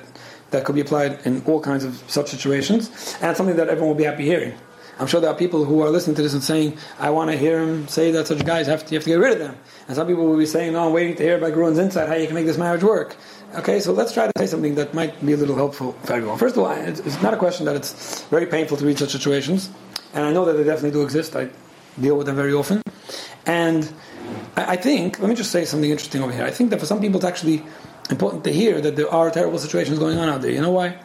that 0.51 0.63
could 0.63 0.75
be 0.75 0.81
applied 0.81 1.25
in 1.25 1.41
all 1.45 1.59
kinds 1.59 1.83
of 1.83 2.01
such 2.07 2.29
situations, 2.29 3.17
and 3.21 3.35
something 3.35 3.55
that 3.55 3.67
everyone 3.67 3.89
will 3.89 3.95
be 3.95 4.03
happy 4.05 4.23
hearing. 4.23 4.53
I'm 4.99 5.07
sure 5.07 5.19
there 5.19 5.29
are 5.29 5.35
people 5.35 5.65
who 5.65 5.81
are 5.81 5.89
listening 5.89 6.15
to 6.17 6.21
this 6.21 6.33
and 6.33 6.43
saying, 6.43 6.77
I 6.99 7.09
want 7.09 7.31
to 7.31 7.37
hear 7.37 7.61
him 7.61 7.87
say 7.87 8.11
that 8.11 8.27
such 8.27 8.45
guys 8.45 8.67
have 8.67 8.85
to, 8.85 8.91
you 8.91 8.97
have 8.97 9.03
to 9.03 9.09
get 9.09 9.19
rid 9.19 9.33
of 9.33 9.39
them. 9.39 9.57
And 9.87 9.95
some 9.95 10.07
people 10.07 10.25
will 10.25 10.37
be 10.37 10.45
saying, 10.45 10.73
no, 10.73 10.87
I'm 10.87 10.93
waiting 10.93 11.15
to 11.15 11.23
hear 11.23 11.37
about 11.37 11.53
Grun's 11.53 11.79
insight, 11.79 12.07
how 12.07 12.15
you 12.15 12.27
can 12.27 12.35
make 12.35 12.45
this 12.45 12.57
marriage 12.57 12.83
work. 12.83 13.15
Okay, 13.55 13.79
so 13.79 13.91
let's 13.91 14.13
try 14.13 14.27
to 14.27 14.31
say 14.37 14.47
something 14.47 14.75
that 14.75 14.93
might 14.93 15.25
be 15.25 15.33
a 15.33 15.37
little 15.37 15.55
helpful 15.55 15.93
for 16.03 16.13
everyone. 16.13 16.37
First 16.37 16.55
of 16.55 16.63
all, 16.63 16.71
it's 16.71 17.21
not 17.21 17.33
a 17.33 17.37
question 17.37 17.65
that 17.65 17.75
it's 17.75 18.23
very 18.25 18.45
painful 18.45 18.77
to 18.77 18.85
read 18.85 18.97
such 18.97 19.11
situations, 19.11 19.69
and 20.13 20.23
I 20.23 20.31
know 20.31 20.45
that 20.45 20.53
they 20.53 20.63
definitely 20.63 20.91
do 20.91 21.03
exist. 21.03 21.35
I 21.35 21.49
deal 21.99 22.15
with 22.17 22.27
them 22.27 22.37
very 22.37 22.53
often. 22.53 22.81
And 23.45 23.91
I 24.55 24.77
think, 24.77 25.19
let 25.19 25.27
me 25.27 25.35
just 25.35 25.51
say 25.51 25.65
something 25.65 25.89
interesting 25.89 26.21
over 26.23 26.31
here. 26.31 26.45
I 26.45 26.51
think 26.51 26.69
that 26.69 26.79
for 26.79 26.85
some 26.85 27.01
people 27.01 27.17
it's 27.17 27.25
actually 27.25 27.63
important 28.09 28.43
to 28.45 28.53
hear 28.53 28.79
that 28.79 28.95
there 28.95 29.09
are 29.09 29.29
terrible 29.31 29.59
situations 29.59 29.99
going 29.99 30.17
on 30.17 30.29
out 30.29 30.41
there. 30.41 30.51
You 30.51 30.61
know 30.61 30.71
why? 30.71 30.99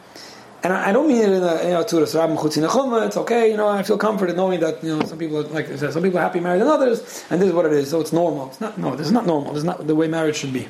And 0.67 0.73
I, 0.73 0.89
I, 0.89 0.91
don't 0.91 1.07
mean 1.07 1.21
it 1.21 1.29
in 1.29 1.43
a 1.43 1.63
you 1.63 1.69
know 1.69 1.83
to 1.83 1.97
a 1.99 3.05
It's 3.05 3.17
okay, 3.17 3.49
you 3.49 3.55
know. 3.55 3.69
I 3.69 3.83
feel 3.83 3.97
comforted 3.97 4.35
knowing 4.35 4.59
that 4.59 4.83
you 4.83 4.97
know 4.97 5.05
some 5.05 5.17
people 5.17 5.41
like 5.43 5.69
I 5.69 5.77
said, 5.77 5.93
some 5.93 6.03
people 6.03 6.19
are 6.19 6.23
happy 6.23 6.41
married 6.41 6.59
than 6.59 6.67
others, 6.67 7.25
and 7.29 7.41
this 7.41 7.47
is 7.47 7.53
what 7.53 7.65
it 7.65 7.71
is. 7.71 7.89
So 7.89 8.01
it's 8.01 8.11
normal. 8.11 8.47
It's 8.49 8.59
not 8.59 8.77
no. 8.77 8.93
This 8.93 9.07
is 9.07 9.13
not 9.13 9.25
normal. 9.25 9.53
This 9.53 9.59
is 9.59 9.63
not 9.63 9.87
the 9.87 9.95
way 9.95 10.09
marriage 10.09 10.35
should 10.35 10.51
be. 10.51 10.67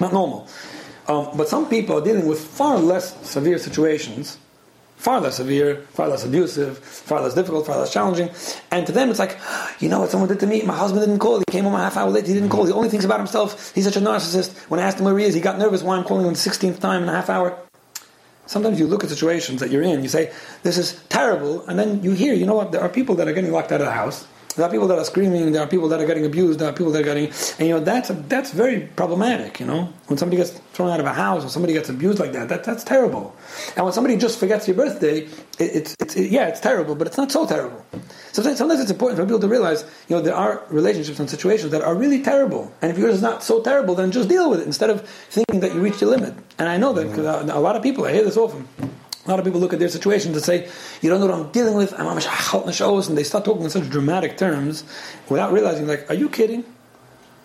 Not 0.00 0.12
normal. 0.12 0.48
Um, 1.06 1.28
but 1.36 1.48
some 1.48 1.68
people 1.68 1.98
are 1.98 2.04
dealing 2.04 2.26
with 2.26 2.40
far 2.40 2.78
less 2.78 3.14
severe 3.28 3.58
situations, 3.58 4.38
far 4.96 5.20
less 5.20 5.36
severe, 5.36 5.82
far 5.92 6.08
less 6.08 6.24
abusive, 6.24 6.78
far 6.78 7.20
less 7.22 7.34
difficult, 7.34 7.66
far 7.66 7.78
less 7.78 7.92
challenging. 7.92 8.28
And 8.72 8.84
to 8.88 8.92
them, 8.92 9.08
it's 9.08 9.20
like, 9.20 9.38
you 9.78 9.88
know 9.88 10.00
what 10.00 10.10
someone 10.10 10.28
did 10.28 10.40
to 10.40 10.48
me? 10.48 10.62
My 10.62 10.76
husband 10.76 11.06
didn't 11.06 11.20
call. 11.20 11.38
He 11.38 11.44
came 11.48 11.62
home 11.62 11.74
a 11.74 11.78
half 11.78 11.96
hour 11.96 12.10
late. 12.10 12.26
He 12.26 12.34
didn't 12.34 12.48
call. 12.48 12.64
He 12.64 12.72
only 12.72 12.88
thinks 12.88 13.04
about 13.04 13.20
himself. 13.20 13.72
He's 13.72 13.84
such 13.84 13.96
a 13.96 14.00
narcissist. 14.00 14.52
When 14.68 14.80
I 14.80 14.82
asked 14.82 14.98
him 14.98 15.04
where 15.04 15.16
he 15.16 15.26
is, 15.26 15.34
he 15.34 15.40
got 15.40 15.58
nervous. 15.58 15.84
Why 15.84 15.96
I'm 15.96 16.02
calling 16.02 16.26
him 16.26 16.32
the 16.32 16.38
16th 16.40 16.80
time 16.80 17.04
in 17.04 17.08
a 17.08 17.12
half 17.12 17.30
hour. 17.30 17.56
Sometimes 18.46 18.78
you 18.78 18.86
look 18.86 19.04
at 19.04 19.10
situations 19.10 19.60
that 19.60 19.70
you're 19.70 19.82
in, 19.82 20.02
you 20.02 20.08
say, 20.08 20.32
this 20.62 20.76
is 20.76 21.00
terrible, 21.08 21.64
and 21.66 21.78
then 21.78 22.02
you 22.02 22.12
hear, 22.12 22.34
you 22.34 22.44
know 22.44 22.54
what, 22.54 22.72
there 22.72 22.80
are 22.80 22.88
people 22.88 23.14
that 23.16 23.28
are 23.28 23.32
getting 23.32 23.52
locked 23.52 23.72
out 23.72 23.80
of 23.80 23.86
the 23.86 23.92
house. 23.92 24.26
There 24.54 24.66
are 24.66 24.70
people 24.70 24.86
that 24.88 24.98
are 24.98 25.04
screaming, 25.04 25.52
there 25.52 25.62
are 25.62 25.66
people 25.66 25.88
that 25.88 26.00
are 26.00 26.06
getting 26.06 26.26
abused, 26.26 26.58
there 26.58 26.68
are 26.68 26.72
people 26.72 26.92
that 26.92 27.00
are 27.00 27.04
getting, 27.04 27.26
and 27.58 27.68
you 27.68 27.74
know, 27.74 27.80
that's, 27.80 28.10
a, 28.10 28.14
that's 28.14 28.52
very 28.52 28.82
problematic, 28.96 29.60
you 29.60 29.66
know. 29.66 29.92
When 30.06 30.18
somebody 30.18 30.36
gets 30.36 30.50
thrown 30.72 30.90
out 30.90 31.00
of 31.00 31.06
a 31.06 31.12
house 31.12 31.44
or 31.44 31.48
somebody 31.48 31.72
gets 31.72 31.88
abused 31.88 32.18
like 32.18 32.32
that, 32.32 32.48
that 32.48 32.64
that's 32.64 32.84
terrible. 32.84 33.34
And 33.76 33.84
when 33.84 33.92
somebody 33.92 34.16
just 34.16 34.38
forgets 34.38 34.68
your 34.68 34.76
birthday, 34.76 35.20
it, 35.22 35.30
it's, 35.58 35.96
it's 36.00 36.16
it, 36.16 36.30
yeah, 36.30 36.48
it's 36.48 36.60
terrible, 36.60 36.94
but 36.94 37.06
it's 37.06 37.16
not 37.16 37.32
so 37.32 37.46
terrible. 37.46 37.84
Sometimes, 38.32 38.58
sometimes 38.58 38.80
it's 38.80 38.90
important 38.90 39.18
for 39.18 39.24
people 39.24 39.40
to 39.40 39.48
realize, 39.48 39.84
you 40.08 40.16
know, 40.16 40.22
there 40.22 40.34
are 40.34 40.62
relationships 40.70 41.18
and 41.18 41.28
situations 41.28 41.70
that 41.72 41.82
are 41.82 41.94
really 41.94 42.22
terrible. 42.22 42.72
And 42.82 42.90
if 42.90 42.98
yours 42.98 43.14
is 43.14 43.22
not 43.22 43.42
so 43.42 43.62
terrible, 43.62 43.94
then 43.94 44.10
just 44.10 44.28
deal 44.28 44.50
with 44.50 44.60
it 44.60 44.66
instead 44.66 44.90
of 44.90 45.08
thinking 45.08 45.60
that 45.60 45.74
you 45.74 45.80
reached 45.80 46.00
your 46.00 46.10
limit. 46.10 46.34
And 46.58 46.68
I 46.68 46.76
know 46.76 46.92
that 46.92 47.08
because 47.08 47.26
a 47.48 47.58
lot 47.58 47.76
of 47.76 47.82
people, 47.82 48.04
I 48.04 48.12
hear 48.12 48.24
this 48.24 48.36
often. 48.36 48.66
A 49.24 49.30
lot 49.30 49.38
of 49.38 49.44
people 49.44 49.60
look 49.60 49.72
at 49.72 49.78
their 49.78 49.88
situations 49.88 50.34
and 50.34 50.44
say, 50.44 50.68
"You 51.00 51.10
don't 51.10 51.20
know 51.20 51.26
what 51.26 51.34
I'm 51.34 51.52
dealing 51.52 51.74
with." 51.74 51.92
I'm 51.98 52.06
and 52.08 53.18
they 53.18 53.22
start 53.22 53.44
talking 53.44 53.62
in 53.62 53.70
such 53.70 53.88
dramatic 53.88 54.36
terms 54.36 54.84
without 55.28 55.52
realizing, 55.52 55.86
like, 55.86 56.10
"Are 56.10 56.14
you 56.14 56.28
kidding? 56.28 56.64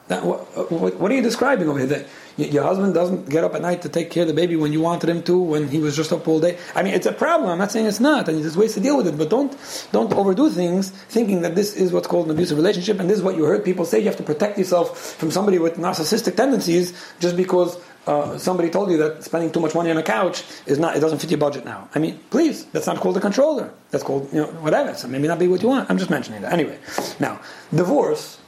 That, 0.08 0.24
what, 0.24 0.72
what, 0.72 0.96
what, 0.96 1.12
are 1.12 1.16
you 1.16 1.22
describing 1.22 1.68
over 1.68 1.80
here? 1.80 1.88
That 1.88 2.08
your 2.38 2.64
husband 2.64 2.94
doesn't 2.94 3.30
get 3.30 3.44
up 3.44 3.56
at 3.56 3.62
night 3.62 3.82
to 3.82 3.90
take 3.90 4.10
care 4.10 4.22
of 4.22 4.28
the 4.30 4.34
baby 4.34 4.56
when 4.56 4.72
you 4.72 4.80
wanted 4.80 5.10
him 5.10 5.22
to, 5.24 5.38
when 5.38 5.68
he 5.68 5.80
was 5.80 5.98
just 5.98 6.14
up 6.14 6.26
all 6.28 6.40
day. 6.40 6.58
I 6.74 6.82
mean, 6.82 6.94
it's 6.94 7.06
a 7.06 7.12
problem. 7.12 7.50
I'm 7.50 7.58
not 7.58 7.74
saying 7.74 7.88
it's 7.88 8.00
not, 8.00 8.30
and 8.30 8.42
there's 8.42 8.56
ways 8.56 8.74
to 8.76 8.80
deal 8.80 8.96
with 8.96 9.08
it. 9.08 9.18
But 9.18 9.30
don't 9.30 9.52
don't 9.92 10.14
overdo 10.14 10.50
things, 10.50 10.92
thinking 10.92 11.42
that 11.42 11.56
this 11.56 11.76
is 11.76 11.92
what's 11.92 12.08
called 12.08 12.28
an 12.28 12.32
abusive 12.32 12.58
relationship, 12.58 13.02
and 13.02 13.10
this 13.10 13.18
is 13.18 13.24
what 13.24 13.36
you 13.36 13.44
heard 13.44 13.66
people 13.66 13.84
say. 13.84 14.00
You 14.00 14.06
have 14.06 14.16
to 14.18 14.24
protect 14.24 14.58
yourself 14.58 14.98
from 14.98 15.30
somebody 15.30 15.60
with 15.60 15.76
narcissistic 15.76 16.38
tendencies 16.38 16.94
just 17.20 17.36
because 17.36 17.78
uh, 18.08 18.38
somebody 18.38 18.70
told 18.70 18.90
you 18.90 18.98
that 18.98 19.24
spending 19.24 19.52
too 19.52 19.60
much 19.60 19.76
money 19.76 19.92
on 19.92 19.98
a 19.98 20.04
couch 20.04 20.44
is 20.66 20.80
not 20.80 20.96
it 20.96 21.00
doesn't 21.00 21.20
fit 21.20 21.30
your 21.30 21.40
budget 21.40 21.66
now. 21.66 21.90
I 21.94 22.00
mean, 22.00 22.20
please, 22.30 22.66
that's 22.66 22.88
not 22.88 22.98
called 22.98 23.18
a 23.18 23.20
controller. 23.20 23.72
That's 23.92 24.04
called 24.04 24.32
you 24.34 24.42
know 24.42 24.48
whatever. 24.66 24.94
So 24.96 25.08
maybe 25.08 25.28
not 25.28 25.40
be 25.40 25.48
what 25.48 25.62
you 25.62 25.70
want. 25.70 25.90
I'm 25.90 25.98
just 25.98 26.10
mentioning 26.10 26.42
that 26.42 26.54
anyway. 26.54 26.80
Now, 27.20 27.40
divorce 27.74 28.40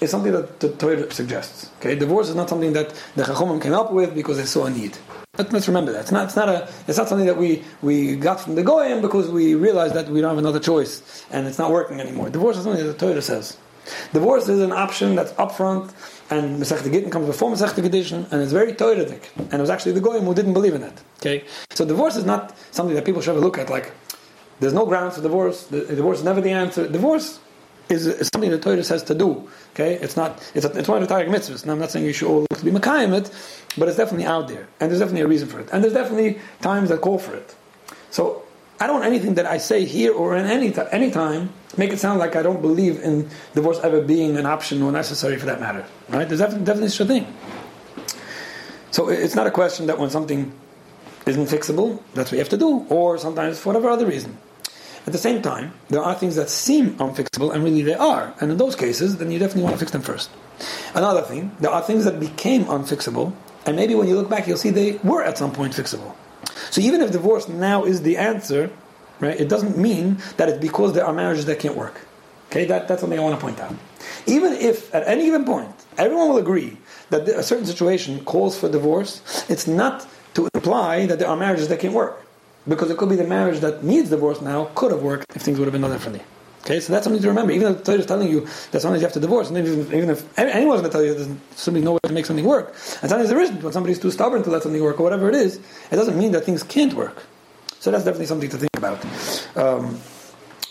is 0.00 0.10
something 0.10 0.32
that 0.32 0.60
the 0.60 0.70
Torah 0.72 1.10
suggests. 1.10 1.70
Okay, 1.78 1.94
divorce 1.94 2.28
is 2.28 2.34
not 2.34 2.48
something 2.48 2.72
that 2.74 2.90
the 3.14 3.22
Chachomim 3.22 3.60
came 3.62 3.72
up 3.72 3.92
with 3.92 4.14
because 4.14 4.36
they 4.36 4.44
saw 4.44 4.66
a 4.66 4.70
need. 4.70 4.96
Let, 5.38 5.52
us 5.52 5.68
remember 5.68 5.92
that 5.92 6.02
it's 6.02 6.12
not, 6.12 6.24
it's 6.24 6.36
not 6.36 6.48
a 6.48 6.68
it's 6.88 6.96
not 6.96 7.08
something 7.08 7.26
that 7.26 7.36
we, 7.36 7.62
we 7.82 8.16
got 8.16 8.40
from 8.40 8.54
the 8.54 8.62
goyim 8.62 9.02
because 9.02 9.28
we 9.28 9.54
realized 9.54 9.94
that 9.94 10.08
we 10.08 10.20
don't 10.20 10.30
have 10.30 10.38
another 10.38 10.60
choice 10.60 11.24
and 11.30 11.46
it's 11.46 11.58
not 11.58 11.70
working 11.70 12.00
anymore. 12.00 12.30
Divorce 12.30 12.56
is 12.56 12.64
something 12.64 12.84
that 12.84 12.98
the 12.98 13.06
Torah 13.06 13.20
says. 13.20 13.56
Divorce 14.12 14.48
is 14.48 14.60
an 14.60 14.72
option 14.72 15.14
that's 15.14 15.32
upfront, 15.32 15.92
and 16.30 16.60
Masechta 16.60 16.90
Gittin 16.90 17.10
comes 17.10 17.26
before 17.26 17.50
Masechta 17.50 17.82
Kedushin, 17.82 18.30
and 18.32 18.42
it's 18.42 18.52
very 18.52 18.72
Toiradik. 18.72 19.22
And 19.36 19.54
it 19.54 19.60
was 19.60 19.70
actually 19.70 19.92
the 19.92 20.00
goyim 20.00 20.24
who 20.24 20.34
didn't 20.34 20.52
believe 20.52 20.74
in 20.74 20.82
it. 20.82 20.94
Okay, 21.20 21.44
so 21.70 21.84
divorce 21.84 22.16
is 22.16 22.24
not 22.24 22.56
something 22.72 22.94
that 22.94 23.04
people 23.04 23.22
should 23.22 23.30
ever 23.30 23.40
look 23.40 23.58
at 23.58 23.70
like 23.70 23.92
there's 24.60 24.72
no 24.72 24.86
grounds 24.86 25.16
for 25.16 25.22
divorce. 25.22 25.64
The, 25.66 25.84
divorce 25.84 26.18
is 26.18 26.24
never 26.24 26.40
the 26.40 26.50
answer. 26.50 26.88
Divorce 26.88 27.40
is, 27.88 28.06
is 28.06 28.28
something 28.32 28.50
the 28.50 28.58
Torah 28.58 28.82
says 28.82 29.02
to 29.04 29.14
do. 29.14 29.48
Okay, 29.72 29.94
it's 29.94 30.16
not. 30.16 30.42
It's, 30.54 30.64
a, 30.64 30.78
it's 30.78 30.88
one 30.88 31.02
of 31.02 31.08
the 31.08 31.14
Taryag 31.14 31.28
mitzvahs. 31.28 31.66
Now 31.66 31.72
I'm 31.72 31.78
not 31.78 31.90
saying 31.90 32.04
you 32.04 32.12
should 32.12 32.28
all 32.28 32.40
look 32.40 32.58
to 32.58 32.64
be 32.64 32.70
Makayim 32.70 33.16
it, 33.16 33.30
but 33.76 33.88
it's 33.88 33.96
definitely 33.96 34.26
out 34.26 34.48
there, 34.48 34.66
and 34.80 34.90
there's 34.90 35.00
definitely 35.00 35.22
a 35.22 35.28
reason 35.28 35.48
for 35.48 35.60
it, 35.60 35.68
and 35.72 35.84
there's 35.84 35.94
definitely 35.94 36.38
times 36.60 36.88
that 36.88 37.00
call 37.00 37.18
for 37.18 37.34
it. 37.34 37.54
So 38.10 38.45
I 38.78 38.86
don't 38.86 38.96
want 38.96 39.06
anything 39.06 39.34
that 39.34 39.46
I 39.46 39.58
say 39.58 39.84
here 39.84 40.12
or 40.12 40.36
in 40.36 40.46
any 40.46 40.70
t- 40.70 40.82
any 40.92 41.10
time 41.10 41.50
make 41.76 41.92
it 41.92 41.98
sound 41.98 42.18
like 42.18 42.36
I 42.36 42.42
don't 42.42 42.60
believe 42.60 43.00
in 43.02 43.28
divorce 43.54 43.78
ever 43.82 44.00
being 44.00 44.36
an 44.36 44.46
option 44.46 44.82
or 44.82 44.92
necessary 44.92 45.36
for 45.36 45.46
that 45.46 45.60
matter. 45.60 45.84
Right? 46.08 46.28
There's 46.28 46.40
definitely, 46.40 46.66
definitely 46.66 46.90
such 46.90 47.06
a 47.06 47.08
thing. 47.08 47.26
So 48.90 49.08
it's 49.08 49.34
not 49.34 49.46
a 49.46 49.50
question 49.50 49.86
that 49.86 49.98
when 49.98 50.10
something 50.10 50.52
isn't 51.26 51.46
fixable, 51.46 52.00
that's 52.14 52.30
what 52.30 52.36
you 52.36 52.38
have 52.38 52.48
to 52.50 52.56
do, 52.56 52.86
or 52.88 53.18
sometimes 53.18 53.58
for 53.58 53.70
whatever 53.70 53.90
other 53.90 54.06
reason. 54.06 54.38
At 55.06 55.12
the 55.12 55.18
same 55.18 55.42
time, 55.42 55.72
there 55.88 56.02
are 56.02 56.14
things 56.14 56.36
that 56.36 56.50
seem 56.50 56.96
unfixable, 56.96 57.52
and 57.54 57.62
really 57.62 57.82
they 57.82 57.94
are. 57.94 58.34
And 58.40 58.50
in 58.50 58.56
those 58.56 58.74
cases, 58.74 59.18
then 59.18 59.30
you 59.30 59.38
definitely 59.38 59.62
want 59.62 59.74
to 59.74 59.78
fix 59.78 59.92
them 59.92 60.02
first. 60.02 60.30
Another 60.94 61.22
thing, 61.22 61.54
there 61.60 61.70
are 61.70 61.82
things 61.82 62.04
that 62.04 62.18
became 62.18 62.64
unfixable, 62.64 63.32
and 63.66 63.76
maybe 63.76 63.94
when 63.94 64.08
you 64.08 64.16
look 64.16 64.30
back, 64.30 64.46
you'll 64.46 64.56
see 64.56 64.70
they 64.70 64.92
were 65.04 65.22
at 65.22 65.36
some 65.38 65.52
point 65.52 65.74
fixable. 65.74 66.14
So 66.70 66.80
even 66.80 67.00
if 67.02 67.12
divorce 67.12 67.48
now 67.48 67.84
is 67.84 68.02
the 68.02 68.16
answer, 68.16 68.70
right, 69.20 69.38
it 69.38 69.48
doesn't 69.48 69.76
mean 69.76 70.18
that 70.36 70.48
it's 70.48 70.58
because 70.58 70.92
there 70.92 71.04
are 71.06 71.12
marriages 71.12 71.46
that 71.46 71.58
can't 71.58 71.76
work. 71.76 72.00
Okay, 72.50 72.64
that, 72.66 72.88
that's 72.88 73.00
something 73.00 73.18
I 73.18 73.22
want 73.22 73.38
to 73.38 73.40
point 73.40 73.60
out. 73.60 73.74
Even 74.26 74.52
if 74.52 74.94
at 74.94 75.06
any 75.06 75.24
given 75.26 75.44
point 75.44 75.74
everyone 75.98 76.28
will 76.28 76.38
agree 76.38 76.76
that 77.10 77.28
a 77.28 77.42
certain 77.42 77.66
situation 77.66 78.24
calls 78.24 78.58
for 78.58 78.68
divorce, 78.68 79.44
it's 79.48 79.66
not 79.66 80.06
to 80.34 80.48
imply 80.54 81.06
that 81.06 81.18
there 81.18 81.28
are 81.28 81.36
marriages 81.36 81.68
that 81.68 81.80
can't 81.80 81.94
work. 81.94 82.22
Because 82.68 82.90
it 82.90 82.98
could 82.98 83.08
be 83.08 83.16
the 83.16 83.26
marriage 83.26 83.60
that 83.60 83.84
needs 83.84 84.10
divorce 84.10 84.40
now 84.40 84.70
could 84.74 84.90
have 84.90 85.02
worked 85.02 85.36
if 85.36 85.42
things 85.42 85.58
would 85.58 85.66
have 85.66 85.72
been 85.72 85.82
done 85.82 85.92
differently. 85.92 86.24
Okay, 86.66 86.80
so 86.80 86.92
that's 86.92 87.04
something 87.04 87.22
to 87.22 87.28
remember. 87.28 87.52
Even 87.52 87.70
if 87.70 87.78
the 87.78 87.84
Torah 87.84 87.98
is 87.98 88.06
telling 88.06 88.28
you 88.28 88.40
that 88.72 88.80
sometimes 88.80 89.00
you 89.00 89.06
have 89.06 89.12
to 89.12 89.20
divorce, 89.20 89.50
and 89.50 89.56
even, 89.56 90.10
if 90.10 90.36
anyone's 90.36 90.80
going 90.80 90.90
to 90.90 90.90
tell 90.90 91.04
you 91.04 91.14
there's 91.14 91.28
simply 91.54 91.80
no 91.80 91.92
way 91.92 92.00
to 92.02 92.12
make 92.12 92.26
something 92.26 92.44
work, 92.44 92.70
and 93.02 93.08
sometimes 93.08 93.28
there 93.28 93.38
isn't, 93.38 93.62
when 93.62 93.72
somebody's 93.72 94.00
too 94.00 94.10
stubborn 94.10 94.42
to 94.42 94.50
let 94.50 94.64
something 94.64 94.82
work, 94.82 94.98
or 94.98 95.04
whatever 95.04 95.28
it 95.28 95.36
is, 95.36 95.60
it 95.92 95.94
doesn't 95.94 96.18
mean 96.18 96.32
that 96.32 96.44
things 96.44 96.64
can't 96.64 96.92
work. 96.94 97.22
So 97.78 97.92
that's 97.92 98.02
definitely 98.02 98.26
something 98.26 98.50
to 98.50 98.58
think 98.58 98.76
about. 98.76 98.98
Um, 99.56 100.00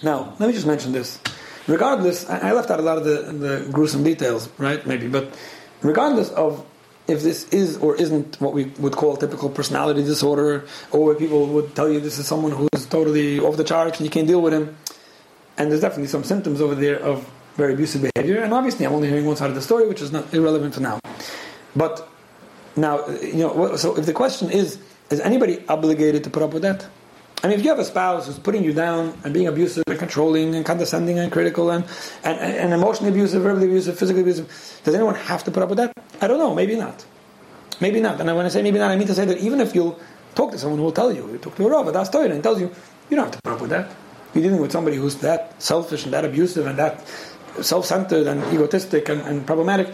now, 0.04 0.36
let 0.38 0.48
me 0.48 0.52
just 0.52 0.68
mention 0.68 0.92
this. 0.92 1.18
Regardless, 1.66 2.30
I 2.30 2.52
left 2.52 2.70
out 2.72 2.82
a 2.82 2.84
lot 2.84 2.98
of 2.98 3.06
the, 3.06 3.32
the 3.32 3.70
gruesome 3.72 4.04
details, 4.04 4.50
right? 4.58 4.86
Maybe, 4.86 5.08
but 5.08 5.34
regardless 5.82 6.30
of 6.32 6.66
if 7.08 7.24
this 7.24 7.48
is 7.50 7.78
or 7.78 7.96
isn't 7.96 8.42
what 8.42 8.54
we 8.54 8.66
would 8.80 8.98
call 8.98 9.16
typical 9.16 9.50
personality 9.50 10.04
disorder, 10.04 10.66
or 10.92 11.06
where 11.06 11.16
people 11.16 11.48
would 11.48 11.74
tell 11.74 11.90
you 11.90 12.02
this 12.02 12.20
is 12.20 12.28
someone 12.28 12.52
who's 12.52 12.86
totally 12.88 13.40
off 13.40 13.56
the 13.56 13.64
charts 13.64 14.00
and 14.00 14.06
you 14.06 14.12
can't 14.12 14.28
deal 14.28 14.42
with 14.42 14.52
him, 14.52 14.76
and 15.58 15.72
there's 15.72 15.82
definitely 15.82 16.08
some 16.08 16.24
symptoms 16.24 16.62
over 16.62 16.76
there 16.76 17.00
of 17.00 17.30
very 17.56 17.74
abusive 17.74 18.10
behavior. 18.14 18.42
And 18.42 18.54
obviously, 18.54 18.86
I'm 18.86 18.94
only 18.94 19.08
hearing 19.08 19.26
one 19.26 19.36
side 19.36 19.50
of 19.50 19.56
the 19.56 19.62
story, 19.62 19.88
which 19.88 20.02
is 20.02 20.12
not 20.12 20.34
irrelevant 20.34 20.74
for 20.74 20.82
now. 20.82 21.00
But 21.76 22.08
now, 22.76 23.08
you 23.08 23.38
know, 23.38 23.76
so 23.76 23.98
if 23.98 24.06
the 24.06 24.14
question 24.14 24.50
is, 24.50 24.80
is 25.10 25.20
anybody 25.20 25.64
obligated 25.70 26.24
to 26.26 26.30
put 26.30 26.44
up 26.44 26.54
with 26.54 26.64
that? 26.64 26.86
I 27.44 27.48
mean, 27.48 27.60
if 27.60 27.64
you 27.64 27.70
have 27.70 27.80
a 27.80 27.86
spouse 27.86 28.26
who's 28.26 28.40
putting 28.40 28.64
you 28.64 28.74
down 28.74 29.18
and 29.24 29.34
being 29.34 29.48
abusive 29.48 29.84
and 29.88 30.00
controlling 30.00 30.56
and 30.56 30.66
condescending 30.66 31.20
and 31.20 31.32
critical 31.32 31.70
and, 31.70 31.86
and, 32.24 32.40
and 32.40 32.74
emotionally 32.74 33.12
abusive, 33.12 33.44
verbally 33.44 33.68
abusive, 33.68 34.00
physically 34.00 34.22
abusive, 34.22 34.48
does 34.84 34.96
anyone 34.96 35.16
have 35.16 35.44
to 35.44 35.52
put 35.52 35.62
up 35.62 35.70
with 35.70 35.78
that? 35.78 35.94
I 36.22 36.28
don't 36.28 36.40
know. 36.40 36.56
Maybe 36.56 36.76
not. 36.76 37.06
Maybe 37.80 38.00
not. 38.00 38.20
And 38.20 38.36
when 38.36 38.46
I 38.46 38.50
say 38.50 38.64
maybe 38.64 38.80
not, 38.80 38.90
I 38.90 38.96
mean 38.96 39.08
to 39.08 39.14
say 39.14 39.26
that 39.26 39.38
even 39.40 39.62
if 39.62 39.76
you 39.76 39.96
talk 40.34 40.52
to 40.52 40.58
someone 40.58 40.80
who 40.80 40.86
will 40.86 40.92
tell 40.92 41.14
you, 41.14 41.30
you 41.32 41.38
talk 41.38 41.56
to 41.56 41.68
a 41.68 41.70
Rav, 41.70 41.94
that's 41.94 42.10
Torah, 42.10 42.30
and 42.30 42.42
tells 42.42 42.60
you, 42.60 42.72
you 43.10 43.18
don't 43.18 43.26
have 43.26 43.36
to 43.36 43.40
put 43.44 43.54
up 43.54 43.62
with 43.62 43.70
that. 43.70 43.92
You're 44.36 44.44
dealing 44.44 44.60
with 44.60 44.74
somebody 44.74 44.98
who's 44.98 45.16
that 45.20 45.62
selfish 45.64 46.04
and 46.04 46.12
that 46.12 46.26
abusive 46.26 46.68
and 46.68 46.78
that 46.78 47.08
self-centered 47.62 48.28
and 48.28 48.44
egotistic 48.54 49.08
and, 49.08 49.22
and 49.22 49.48
problematic. 49.48 49.94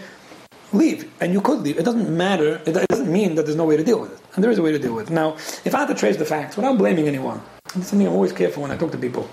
Leave, 0.72 1.08
and 1.20 1.32
you 1.32 1.40
could 1.40 1.60
leave. 1.60 1.78
It 1.78 1.84
doesn't 1.84 2.14
matter. 2.14 2.60
It 2.66 2.88
doesn't 2.88 3.12
mean 3.12 3.36
that 3.36 3.44
there's 3.44 3.56
no 3.56 3.66
way 3.66 3.76
to 3.76 3.84
deal 3.84 4.00
with 4.00 4.12
it, 4.12 4.20
and 4.34 4.42
there 4.42 4.50
is 4.50 4.58
a 4.58 4.62
way 4.62 4.72
to 4.72 4.80
deal 4.80 4.94
with 4.94 5.10
it. 5.10 5.14
Now, 5.14 5.34
if 5.64 5.74
I 5.74 5.80
had 5.80 5.88
to 5.88 5.94
trace 5.94 6.16
the 6.16 6.24
facts 6.24 6.56
without 6.56 6.76
blaming 6.76 7.06
anyone, 7.06 7.40
it's 7.66 7.88
something 7.88 8.06
I'm 8.06 8.14
always 8.14 8.32
careful 8.32 8.62
when 8.62 8.72
I 8.72 8.76
talk 8.76 8.90
to 8.92 8.98
people. 8.98 9.30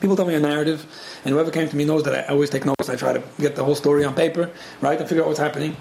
People 0.00 0.14
tell 0.14 0.26
me 0.26 0.34
a 0.34 0.40
narrative, 0.40 0.84
and 1.24 1.32
whoever 1.32 1.50
came 1.50 1.68
to 1.68 1.76
me 1.76 1.86
knows 1.86 2.02
that 2.02 2.14
I 2.14 2.32
always 2.32 2.50
take 2.50 2.66
notes. 2.66 2.88
I 2.88 2.96
try 2.96 3.14
to 3.14 3.22
get 3.38 3.56
the 3.56 3.64
whole 3.64 3.76
story 3.76 4.04
on 4.04 4.14
paper, 4.14 4.50
right, 4.82 5.00
and 5.00 5.08
figure 5.08 5.22
out 5.22 5.28
what's 5.28 5.40
happening. 5.40 5.74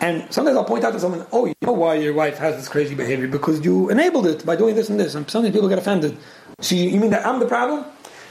And 0.00 0.32
sometimes 0.32 0.56
I'll 0.56 0.64
point 0.64 0.84
out 0.84 0.92
to 0.92 1.00
someone, 1.00 1.26
oh, 1.32 1.44
you 1.44 1.54
know 1.62 1.72
why 1.72 1.94
your 1.94 2.14
wife 2.14 2.38
has 2.38 2.56
this 2.56 2.68
crazy 2.68 2.94
behavior? 2.94 3.28
Because 3.28 3.64
you 3.64 3.90
enabled 3.90 4.26
it 4.26 4.46
by 4.46 4.56
doing 4.56 4.74
this 4.74 4.88
and 4.88 4.98
this. 4.98 5.14
And 5.14 5.30
sometimes 5.30 5.54
people 5.54 5.68
get 5.68 5.78
offended. 5.78 6.16
You, 6.62 6.76
you 6.90 7.00
mean 7.00 7.10
that 7.10 7.26
I'm 7.26 7.40
the 7.40 7.46
problem? 7.46 7.84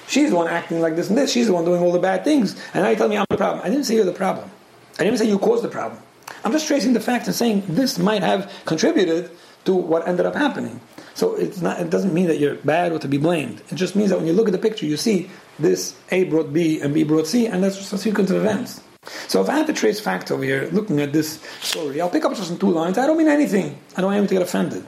She's 0.07 0.31
the 0.31 0.35
one 0.35 0.47
acting 0.47 0.81
like 0.81 0.95
this 0.95 1.09
and 1.09 1.17
this. 1.17 1.31
She's 1.31 1.47
the 1.47 1.53
one 1.53 1.65
doing 1.65 1.81
all 1.81 1.91
the 1.91 1.99
bad 1.99 2.23
things. 2.23 2.53
And 2.73 2.83
now 2.83 2.89
you 2.89 2.95
tell 2.95 3.07
me 3.07 3.17
I'm 3.17 3.25
the 3.29 3.37
problem. 3.37 3.63
I 3.63 3.69
didn't 3.69 3.85
say 3.85 3.95
you're 3.95 4.05
the 4.05 4.11
problem. 4.11 4.49
I 4.97 5.03
didn't 5.03 5.19
say 5.19 5.27
you 5.27 5.37
caused 5.37 5.63
the 5.63 5.69
problem. 5.69 6.01
I'm 6.43 6.51
just 6.51 6.67
tracing 6.67 6.93
the 6.93 6.99
facts 6.99 7.27
and 7.27 7.35
saying 7.35 7.63
this 7.67 7.99
might 7.99 8.23
have 8.23 8.51
contributed 8.65 9.29
to 9.65 9.73
what 9.73 10.07
ended 10.07 10.25
up 10.25 10.35
happening. 10.35 10.79
So 11.13 11.35
it's 11.35 11.61
not, 11.61 11.79
it 11.79 11.89
doesn't 11.89 12.13
mean 12.13 12.27
that 12.27 12.39
you're 12.39 12.55
bad 12.55 12.91
or 12.91 12.99
to 12.99 13.07
be 13.07 13.17
blamed. 13.17 13.61
It 13.69 13.75
just 13.75 13.95
means 13.95 14.09
that 14.09 14.17
when 14.17 14.25
you 14.25 14.33
look 14.33 14.47
at 14.47 14.51
the 14.51 14.57
picture, 14.57 14.85
you 14.85 14.97
see 14.97 15.29
this 15.59 15.95
A 16.11 16.23
brought 16.23 16.53
B 16.53 16.79
and 16.79 16.93
B 16.93 17.03
brought 17.03 17.27
C, 17.27 17.45
and 17.45 17.63
that's 17.63 17.77
just 17.77 17.91
a 17.91 17.97
sequence 17.97 18.31
of 18.31 18.37
events. 18.37 18.81
So 19.27 19.41
if 19.41 19.49
I 19.49 19.57
had 19.57 19.67
to 19.67 19.73
trace 19.73 19.99
facts 19.99 20.31
over 20.31 20.43
here, 20.43 20.69
looking 20.71 21.01
at 21.01 21.13
this 21.13 21.41
story, 21.61 21.99
I'll 22.01 22.09
pick 22.09 22.25
up 22.25 22.35
just 22.35 22.51
in 22.51 22.57
two 22.57 22.71
lines. 22.71 22.97
I 22.97 23.05
don't 23.05 23.17
mean 23.17 23.27
anything. 23.27 23.77
I 23.95 24.01
don't 24.01 24.05
want 24.05 24.15
anyone 24.15 24.27
to 24.29 24.35
get 24.35 24.41
offended. 24.41 24.85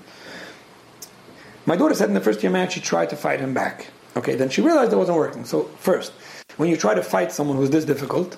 My 1.66 1.76
daughter 1.76 1.94
said 1.94 2.10
in 2.10 2.16
the 2.16 2.22
first 2.22 2.42
year 2.44 2.52
marriage, 2.52 2.74
she 2.74 2.80
tried 2.80 3.10
to 3.12 3.16
fight 3.16 3.40
him 3.40 3.54
back. 3.54 3.88
Okay, 4.16 4.36
then 4.36 4.50
she 4.50 4.62
realized 4.62 4.92
it 4.92 4.98
wasn't 4.98 5.18
working. 5.18 5.46
So 5.46 5.64
first, 5.80 6.12
when 6.58 6.70
you 6.70 6.76
try 6.76 6.94
to 6.94 7.04
fight 7.04 7.32
someone 7.32 7.58
who's 7.58 7.70
this 7.70 7.86
difficult 7.86 8.38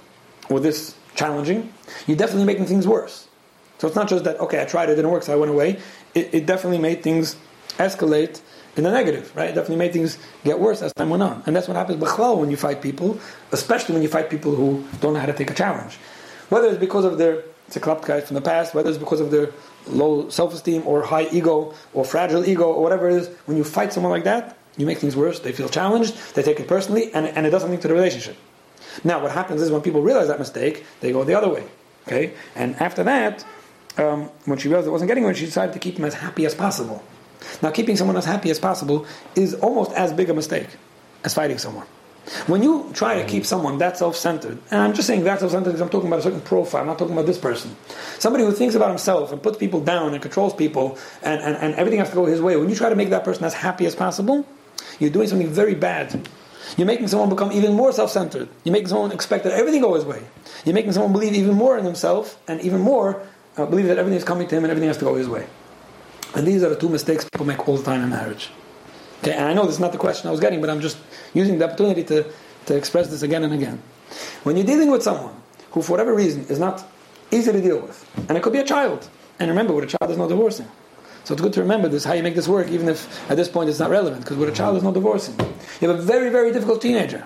or 0.50 0.60
this 0.60 0.96
challenging, 1.16 1.74
you're 2.06 2.18
definitely 2.18 2.46
making 2.46 2.66
things 2.66 2.88
worse. 2.88 3.28
So 3.80 3.88
it's 3.88 3.96
not 3.96 4.08
just 4.08 4.24
that, 4.24 4.40
okay, 4.40 4.62
I 4.62 4.66
tried, 4.66 4.90
it 4.90 4.96
didn't 4.96 5.12
work, 5.12 5.24
so 5.24 5.34
I 5.34 5.36
went 5.36 5.52
away. 5.52 5.80
It, 6.14 6.34
it 6.34 6.46
definitely 6.46 6.78
made 6.78 7.02
things 7.02 7.36
escalate 7.78 8.42
in 8.76 8.84
the 8.84 8.92
negative, 8.92 9.36
right? 9.36 9.50
It 9.50 9.56
definitely 9.56 9.78
made 9.78 9.94
things 9.94 10.18
get 10.44 10.60
worse 10.60 10.82
as 10.82 10.94
time 10.94 11.10
went 11.10 11.24
on. 11.24 11.44
And 11.46 11.56
that's 11.56 11.68
what 11.68 11.76
happens 11.78 12.02
when 12.02 12.52
you 12.52 12.58
fight 12.58 12.82
people, 12.82 13.20
especially 13.52 13.94
when 13.94 14.02
you 14.04 14.10
fight 14.10 14.30
people 14.30 14.56
who 14.56 14.86
don't 15.00 15.14
know 15.14 15.20
how 15.20 15.26
to 15.26 15.34
take 15.34 15.52
a 15.52 15.54
challenge. 15.54 15.98
Whether 16.54 16.68
it's 16.68 16.78
because 16.78 17.04
of 17.04 17.18
their 17.18 17.44
it's 17.66 17.76
a 17.78 17.80
guys 17.80 18.28
from 18.28 18.36
the 18.36 18.42
past, 18.42 18.76
whether 18.76 18.88
it's 18.88 19.00
because 19.00 19.20
of 19.20 19.32
their 19.32 19.50
low 19.88 20.30
self-esteem 20.30 20.86
or 20.86 21.02
high 21.02 21.28
ego 21.32 21.74
or 21.94 22.06
fragile 22.06 22.48
ego 22.48 22.66
or 22.66 22.84
whatever 22.84 23.10
it 23.10 23.16
is, 23.16 23.28
when 23.48 23.58
you 23.58 23.64
fight 23.64 23.92
someone 23.92 24.12
like 24.12 24.26
that, 24.26 24.56
you 24.78 24.86
make 24.86 25.00
things 25.00 25.16
worse, 25.16 25.40
they 25.40 25.52
feel 25.52 25.68
challenged, 25.68 26.14
they 26.36 26.44
take 26.44 26.60
it 26.60 26.68
personally, 26.68 27.12
and, 27.16 27.26
and 27.26 27.48
it 27.48 27.50
does 27.50 27.64
something 27.64 27.80
to 27.80 27.88
the 27.88 27.94
relationship. 27.96 28.36
Now, 29.04 29.20
what 29.24 29.32
happens 29.32 29.64
is 29.64 29.72
when 29.72 29.82
people 29.82 30.04
realize 30.04 30.28
that 30.28 30.38
mistake, 30.38 30.86
they 31.02 31.12
go 31.12 31.24
the 31.24 31.34
other 31.34 31.50
way. 31.50 31.64
Okay? 32.06 32.34
And 32.54 32.76
after 32.76 33.02
that, 33.04 33.44
um, 33.98 34.30
when 34.46 34.60
she 34.60 34.68
realized 34.68 34.88
it 34.88 34.92
wasn't 34.92 35.08
getting 35.08 35.24
one, 35.24 35.34
she 35.34 35.46
decided 35.46 35.74
to 35.74 35.80
keep 35.80 35.98
him 35.98 36.06
as 36.06 36.14
happy 36.14 36.46
as 36.46 36.54
possible. 36.54 37.02
Now, 37.64 37.72
keeping 37.72 37.98
someone 37.98 38.18
as 38.18 38.26
happy 38.26 38.52
as 38.52 38.60
possible 38.60 39.08
is 39.36 39.56
almost 39.56 39.92
as 39.94 40.14
big 40.14 40.30
a 40.30 40.36
mistake 40.36 40.68
as 41.24 41.34
fighting 41.34 41.58
someone. 41.58 41.88
When 42.48 42.64
you 42.64 42.90
try 42.94 43.22
to 43.22 43.28
keep 43.28 43.46
someone 43.46 43.78
that 43.80 43.98
self-centered, 43.98 44.58
and 44.72 44.82
I'm 44.82 44.94
just 44.94 45.08
saying 45.08 45.26
that 45.26 45.40
self-centered 45.40 45.72
because 45.72 45.82
I'm 45.82 45.90
talking 45.90 46.08
about 46.08 46.20
a 46.20 46.24
certain 46.24 46.42
profile, 46.42 46.82
I'm 46.82 46.88
not 46.88 46.98
talking 46.98 47.14
about 47.14 47.26
this 47.26 47.38
person. 47.38 47.76
Somebody 48.18 48.46
who 48.46 48.54
thinks 48.54 48.76
about 48.76 48.90
himself 48.90 49.34
and 49.34 49.44
puts 49.44 49.58
people 49.58 49.82
down 49.82 50.14
and 50.14 50.22
controls 50.22 50.54
people 50.54 50.98
and, 51.22 51.42
and, 51.42 51.58
and 51.58 51.76
everything 51.76 52.00
has 52.00 52.10
to 52.10 52.16
go 52.16 52.26
his 52.26 52.42
way. 52.42 52.56
When 52.56 52.70
you 52.70 52.76
try 52.76 52.90
to 52.90 52.96
make 52.96 53.10
that 53.10 53.26
person 53.26 53.44
as 53.44 53.54
happy 53.54 53.86
as 53.86 53.94
possible, 53.94 54.48
you're 55.00 55.10
doing 55.10 55.28
something 55.28 55.50
very 55.50 55.76
bad. 55.76 56.28
You're 56.78 56.88
making 56.88 57.10
someone 57.10 57.30
become 57.30 57.52
even 57.52 57.74
more 57.74 57.92
self-centered. 57.92 58.48
You're 58.64 58.74
making 58.74 58.88
someone 58.88 59.12
expect 59.12 59.44
that 59.44 59.54
everything 59.54 59.82
go 59.82 59.94
his 59.96 60.06
way. 60.06 60.24
You're 60.64 60.76
making 60.76 60.94
someone 60.94 61.12
believe 61.12 61.34
even 61.34 61.56
more 61.56 61.78
in 61.78 61.84
himself 61.84 62.40
and 62.48 62.62
even 62.62 62.80
more 62.80 63.22
uh, 63.58 63.66
believe 63.66 63.88
that 63.88 63.98
everything 63.98 64.18
is 64.18 64.24
coming 64.24 64.48
to 64.48 64.56
him 64.56 64.64
and 64.64 64.72
everything 64.72 64.88
has 64.88 64.98
to 64.98 65.06
go 65.06 65.16
his 65.16 65.28
way. 65.28 65.46
And 66.36 66.48
these 66.48 66.64
are 66.64 66.70
the 66.70 66.78
two 66.78 66.90
mistakes 66.90 67.26
people 67.26 67.46
make 67.46 67.68
all 67.68 67.78
the 67.78 67.84
time 67.84 68.02
in 68.02 68.10
marriage. 68.10 68.50
Okay, 69.24 69.32
and 69.32 69.46
I 69.46 69.54
know 69.54 69.66
this 69.66 69.76
is 69.76 69.80
not 69.80 69.94
the 69.94 69.98
question 69.98 70.28
I 70.28 70.32
was 70.32 70.42
getting, 70.42 70.60
but 70.60 70.70
I'm 70.70 70.82
just 70.82 70.98
using 71.34 71.58
the 71.58 71.64
opportunity 71.64 72.04
to, 72.04 72.26
to 72.66 72.76
express 72.76 73.08
this 73.08 73.22
again 73.22 73.46
and 73.46 73.54
again. 73.54 73.82
When 74.44 74.58
you're 74.58 74.66
dealing 74.66 74.92
with 74.92 75.02
someone 75.02 75.34
who, 75.72 75.82
for 75.82 75.94
whatever 75.94 76.14
reason, 76.14 76.46
is 76.50 76.60
not 76.60 76.86
easy 77.32 77.54
to 77.54 77.62
deal 77.62 77.80
with, 77.80 78.06
and 78.28 78.38
it 78.38 78.44
could 78.44 78.52
be 78.52 78.60
a 78.60 78.66
child, 78.66 79.08
and 79.40 79.48
remember, 79.50 79.74
with 79.74 79.86
a 79.86 79.88
child, 79.88 80.10
there's 80.10 80.18
no 80.18 80.28
divorcing. 80.28 80.68
So 81.24 81.34
it's 81.34 81.42
good 81.42 81.54
to 81.54 81.62
remember 81.62 81.88
this, 81.88 82.04
how 82.04 82.12
you 82.12 82.22
make 82.22 82.36
this 82.36 82.50
work, 82.50 82.68
even 82.68 82.90
if 82.90 83.32
at 83.32 83.38
this 83.38 83.48
point 83.48 83.70
it's 83.70 83.80
not 83.80 83.90
relevant, 83.90 84.24
because 84.24 84.36
with 84.36 84.50
a 84.50 84.52
child, 84.52 84.76
there's 84.76 84.84
no 84.84 84.92
divorcing. 84.92 85.40
You 85.80 85.88
have 85.88 85.98
a 85.98 86.02
very, 86.02 86.30
very 86.30 86.52
difficult 86.52 86.82
teenager. 86.82 87.26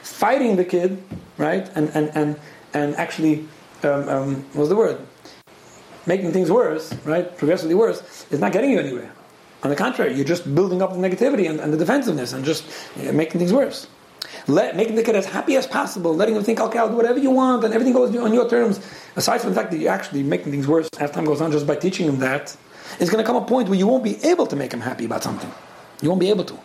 Fighting 0.00 0.56
the 0.56 0.64
kid, 0.64 1.02
right, 1.36 1.70
and, 1.76 1.90
and, 1.90 2.10
and, 2.14 2.40
and 2.72 2.96
actually, 2.96 3.46
um, 3.82 4.08
um, 4.08 4.34
what's 4.54 4.70
the 4.70 4.76
word? 4.76 4.98
Making 6.06 6.32
things 6.32 6.50
worse, 6.50 6.94
right? 7.04 7.36
Progressively 7.36 7.74
worse, 7.74 8.26
is 8.30 8.40
not 8.40 8.52
getting 8.52 8.70
you 8.70 8.80
anywhere. 8.80 9.12
On 9.64 9.70
the 9.70 9.76
contrary, 9.76 10.14
you're 10.14 10.26
just 10.26 10.54
building 10.54 10.82
up 10.82 10.92
the 10.92 10.98
negativity 10.98 11.48
and, 11.48 11.58
and 11.58 11.72
the 11.72 11.78
defensiveness 11.78 12.34
and 12.34 12.44
just 12.44 12.64
you 12.96 13.04
know, 13.04 13.12
making 13.12 13.38
things 13.38 13.52
worse. 13.52 13.86
Let, 14.46 14.76
making 14.76 14.96
the 14.96 15.02
kid 15.02 15.16
as 15.16 15.24
happy 15.24 15.56
as 15.56 15.66
possible, 15.66 16.14
letting 16.14 16.36
him 16.36 16.42
think, 16.42 16.60
okay, 16.60 16.78
I'll 16.78 16.90
do 16.90 16.96
whatever 16.96 17.18
you 17.18 17.30
want, 17.30 17.64
and 17.64 17.72
everything 17.72 17.94
goes 17.94 18.14
on 18.14 18.34
your 18.34 18.48
terms. 18.48 18.78
Aside 19.16 19.40
from 19.40 19.50
the 19.50 19.56
fact 19.56 19.70
that 19.70 19.78
you're 19.78 19.92
actually 19.92 20.22
making 20.22 20.52
things 20.52 20.68
worse 20.68 20.88
as 20.98 21.10
time 21.10 21.24
goes 21.24 21.40
on 21.40 21.50
just 21.50 21.66
by 21.66 21.76
teaching 21.76 22.06
him 22.06 22.18
that, 22.18 22.54
it's 23.00 23.10
going 23.10 23.24
to 23.24 23.26
come 23.26 23.36
a 23.36 23.46
point 23.46 23.68
where 23.68 23.78
you 23.78 23.86
won't 23.86 24.04
be 24.04 24.22
able 24.24 24.46
to 24.46 24.56
make 24.56 24.72
him 24.72 24.80
happy 24.80 25.06
about 25.06 25.22
something. 25.22 25.50
You 26.02 26.10
won't 26.10 26.20
be 26.20 26.28
able 26.28 26.44
to. 26.44 26.58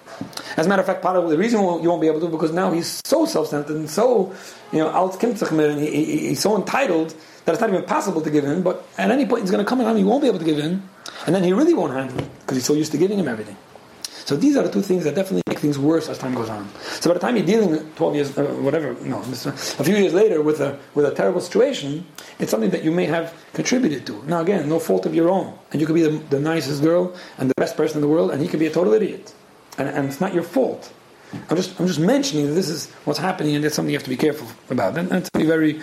As 0.58 0.66
a 0.66 0.70
matter 0.70 0.82
of 0.82 0.86
fact, 0.86 1.02
part 1.02 1.16
of 1.16 1.30
the 1.30 1.38
reason 1.38 1.62
you 1.62 1.90
won't 1.90 2.02
be 2.02 2.08
able 2.08 2.20
to 2.20 2.28
because 2.28 2.52
now 2.52 2.72
he's 2.72 3.02
so 3.06 3.26
self-centered 3.26 3.76
and 3.76 3.90
so, 3.90 4.36
you 4.74 4.80
know, 4.80 4.90
alt 4.90 5.24
and 5.24 5.80
he, 5.80 5.90
he, 5.90 6.18
he's 6.30 6.42
so 6.42 6.58
entitled 6.58 7.16
that 7.46 7.54
it's 7.54 7.62
not 7.62 7.70
even 7.70 7.84
possible 7.84 8.20
to 8.22 8.30
give 8.30 8.44
in. 8.44 8.62
But 8.62 8.86
at 8.98 9.12
any 9.12 9.26
point, 9.26 9.44
he's 9.44 9.52
going 9.52 9.64
to 9.64 9.70
come 9.70 9.80
a 9.80 9.84
time 9.86 9.96
he 9.96 10.04
won't 10.04 10.22
be 10.22 10.28
able 10.28 10.40
to 10.40 10.46
give 10.46 10.60
in, 10.60 10.84
and 11.26 11.36
then 11.36 11.44
he 11.44 11.54
really 11.54 11.74
won't 11.74 11.94
handle 11.94 12.18
it 12.20 12.40
because 12.42 12.58
he's 12.58 12.66
so 12.66 12.74
used 12.74 12.92
to 12.92 12.98
giving 12.98 13.20
him 13.20 13.28
everything. 13.28 13.58
So 14.30 14.36
these 14.36 14.56
are 14.56 14.64
the 14.64 14.70
two 14.72 14.84
things 14.84 15.06
that 15.06 15.16
definitely 15.16 15.42
make 15.48 15.58
things 15.58 15.80
worse 15.80 16.08
as 16.08 16.20
time 16.20 16.36
goes 16.36 16.50
on. 16.50 16.70
So 17.02 17.10
by 17.10 17.16
the 17.16 17.20
time 17.20 17.36
you're 17.36 17.48
dealing 17.48 17.92
12 17.96 18.16
years, 18.16 18.38
uh, 18.38 18.44
whatever, 18.62 18.94
no, 19.02 19.22
a 19.22 19.84
few 19.84 19.96
years 19.96 20.14
later 20.14 20.44
with 20.44 20.62
a 20.62 20.78
with 20.94 21.06
a 21.06 21.16
terrible 21.16 21.42
situation, 21.42 22.06
it's 22.38 22.52
something 22.52 22.70
that 22.70 22.84
you 22.84 22.92
may 22.92 23.06
have 23.06 23.34
contributed 23.54 24.06
to. 24.06 24.24
Now 24.28 24.42
again, 24.42 24.70
no 24.70 24.78
fault 24.78 25.08
of 25.08 25.16
your 25.16 25.30
own, 25.30 25.58
and 25.72 25.82
you 25.82 25.88
could 25.88 25.96
be 25.96 26.04
the, 26.04 26.18
the 26.30 26.40
nicest 26.40 26.84
girl 26.84 27.16
and 27.40 27.50
the 27.50 27.56
best 27.58 27.76
person 27.76 27.98
in 27.98 28.02
the 28.02 28.08
world, 28.08 28.30
and 28.30 28.40
he 28.40 28.48
could 28.48 28.60
be 28.60 28.68
a 28.68 28.72
total 28.72 28.94
idiot, 28.94 29.34
and, 29.80 29.90
and 29.90 30.08
it's 30.08 30.22
not 30.22 30.32
your 30.32 30.44
fault. 30.44 30.94
I'm 31.50 31.56
just 31.56 31.80
I'm 31.80 31.88
just 31.88 32.00
mentioning 32.00 32.46
that 32.48 32.54
this 32.54 32.70
is 32.70 32.88
what's 33.06 33.20
happening, 33.20 33.56
and 33.56 33.64
that's 33.64 33.74
something 33.74 33.92
you 33.92 33.98
have 33.98 34.04
to 34.04 34.10
be 34.10 34.18
careful 34.18 34.48
about, 34.70 34.96
and, 34.96 35.12
and 35.12 35.28
be 35.34 35.46
very 35.46 35.82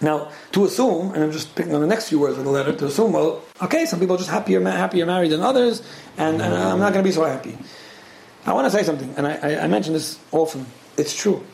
now, 0.00 0.30
to 0.52 0.64
assume, 0.64 1.12
and 1.14 1.22
I'm 1.22 1.32
just 1.32 1.54
picking 1.54 1.74
on 1.74 1.82
the 1.82 1.86
next 1.86 2.08
few 2.08 2.18
words 2.18 2.38
of 2.38 2.44
the 2.44 2.50
letter, 2.50 2.72
to 2.72 2.86
assume, 2.86 3.12
well, 3.12 3.42
okay, 3.62 3.84
some 3.84 4.00
people 4.00 4.14
are 4.14 4.18
just 4.18 4.30
happier, 4.30 4.62
happier 4.62 5.04
married 5.04 5.30
than 5.30 5.42
others, 5.42 5.82
and, 6.16 6.40
and 6.40 6.54
I'm 6.54 6.78
not 6.78 6.92
going 6.92 7.04
to 7.04 7.08
be 7.08 7.12
so 7.12 7.24
happy. 7.24 7.58
I 8.46 8.54
want 8.54 8.70
to 8.70 8.70
say 8.70 8.82
something, 8.82 9.12
and 9.18 9.26
I, 9.26 9.34
I, 9.36 9.64
I, 9.64 9.66
mention 9.66 9.92
this 9.92 10.18
often. 10.32 10.64
It's 10.96 11.14
true. 11.14 11.44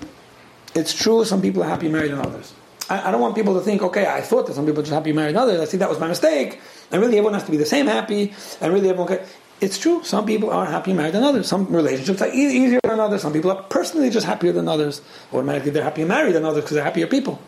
It's 0.74 0.94
true 0.94 1.24
some 1.24 1.42
people 1.42 1.64
are 1.64 1.68
happy 1.68 1.88
married 1.88 2.12
than 2.12 2.20
others. 2.20 2.52
I, 2.88 3.08
I, 3.08 3.10
don't 3.10 3.20
want 3.20 3.34
people 3.34 3.54
to 3.54 3.60
think, 3.60 3.82
okay, 3.82 4.06
I 4.06 4.20
thought 4.20 4.46
that 4.46 4.54
some 4.54 4.64
people 4.64 4.80
are 4.80 4.84
just 4.84 4.94
happy 4.94 5.12
married 5.12 5.34
than 5.34 5.42
others. 5.42 5.60
I 5.60 5.66
think 5.66 5.80
that 5.80 5.88
was 5.88 5.98
my 5.98 6.06
mistake, 6.06 6.60
and 6.92 7.02
really 7.02 7.18
everyone 7.18 7.34
has 7.34 7.42
to 7.44 7.50
be 7.50 7.56
the 7.56 7.66
same 7.66 7.86
happy, 7.86 8.32
and 8.60 8.72
really 8.72 8.88
everyone 8.88 9.08
can... 9.08 9.26
It's 9.58 9.78
true. 9.78 10.04
Some 10.04 10.26
people 10.26 10.50
are 10.50 10.66
happier 10.66 10.94
married 10.94 11.14
than 11.14 11.24
others. 11.24 11.48
Some 11.48 11.66
relationships 11.74 12.20
are 12.20 12.28
e- 12.28 12.64
easier 12.64 12.78
than 12.84 13.00
others. 13.00 13.22
Some 13.22 13.32
people 13.32 13.50
are 13.50 13.62
personally 13.62 14.10
just 14.10 14.26
happier 14.26 14.52
than 14.52 14.68
others. 14.68 15.00
Automatically, 15.32 15.70
they're 15.70 15.82
happier 15.82 16.04
married 16.04 16.34
than 16.34 16.44
others 16.44 16.62
because 16.62 16.74
they're 16.74 16.84
happier 16.84 17.06
people. 17.06 17.40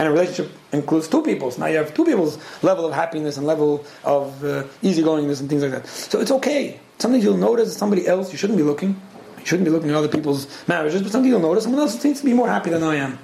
And 0.00 0.08
a 0.08 0.12
relationship 0.12 0.50
includes 0.72 1.08
two 1.08 1.20
people's. 1.20 1.58
Now 1.58 1.66
you 1.66 1.76
have 1.76 1.92
two 1.92 2.06
people's 2.06 2.38
level 2.62 2.86
of 2.86 2.94
happiness 2.94 3.36
and 3.36 3.46
level 3.46 3.84
of 4.02 4.42
uh, 4.42 4.62
easygoingness 4.82 5.40
and 5.40 5.50
things 5.50 5.62
like 5.62 5.72
that. 5.72 5.86
So 5.86 6.20
it's 6.20 6.30
okay. 6.30 6.80
Something 6.98 7.20
you'll 7.20 7.36
notice 7.36 7.76
somebody 7.76 8.06
else, 8.06 8.32
you 8.32 8.38
shouldn't 8.38 8.56
be 8.56 8.62
looking. 8.62 8.98
You 9.38 9.44
shouldn't 9.44 9.66
be 9.66 9.70
looking 9.70 9.90
at 9.90 9.96
other 9.96 10.08
people's 10.08 10.46
marriages, 10.66 11.02
but 11.02 11.12
something 11.12 11.30
you'll 11.30 11.38
notice 11.38 11.64
someone 11.64 11.82
else 11.82 12.00
seems 12.00 12.20
to 12.20 12.24
be 12.24 12.32
more 12.32 12.48
happy 12.48 12.70
than 12.70 12.82
I 12.82 12.94
am. 12.94 13.18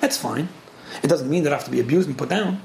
That's 0.00 0.16
fine. 0.16 0.48
It 1.00 1.06
doesn't 1.06 1.30
mean 1.30 1.44
that 1.44 1.52
I 1.52 1.56
have 1.56 1.64
to 1.66 1.70
be 1.70 1.78
abused 1.78 2.08
and 2.08 2.18
put 2.18 2.28
down. 2.28 2.60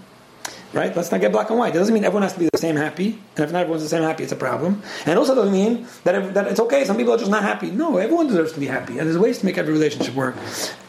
Right? 0.73 0.95
Let's 0.95 1.11
not 1.11 1.21
get 1.21 1.31
black 1.31 1.51
and 1.51 1.59
white. 1.59 1.75
It 1.75 1.77
doesn't 1.77 1.93
mean 1.93 2.03
everyone 2.03 2.23
has 2.23 2.33
to 2.33 2.39
be 2.39 2.49
the 2.51 2.57
same 2.57 2.77
happy. 2.77 3.19
And 3.35 3.45
if 3.45 3.51
not 3.51 3.59
everyone's 3.59 3.83
the 3.83 3.89
same 3.89 4.01
happy, 4.01 4.23
it's 4.23 4.31
a 4.31 4.37
problem. 4.37 4.81
And 5.05 5.19
also 5.19 5.35
doesn't 5.35 5.53
mean 5.53 5.85
that, 6.03 6.33
that 6.33 6.47
it's 6.47 6.61
okay. 6.61 6.83
Some 6.83 6.97
people 6.97 7.13
are 7.13 7.17
just 7.19 7.29
not 7.29 7.43
happy. 7.43 7.69
No, 7.69 7.97
everyone 7.97 8.25
deserves 8.25 8.53
to 8.53 8.59
be 8.59 8.65
happy. 8.65 8.97
And 8.97 9.07
there's 9.07 9.19
ways 9.19 9.37
to 9.37 9.45
make 9.45 9.59
every 9.59 9.73
relationship 9.73 10.15
work. 10.15 10.35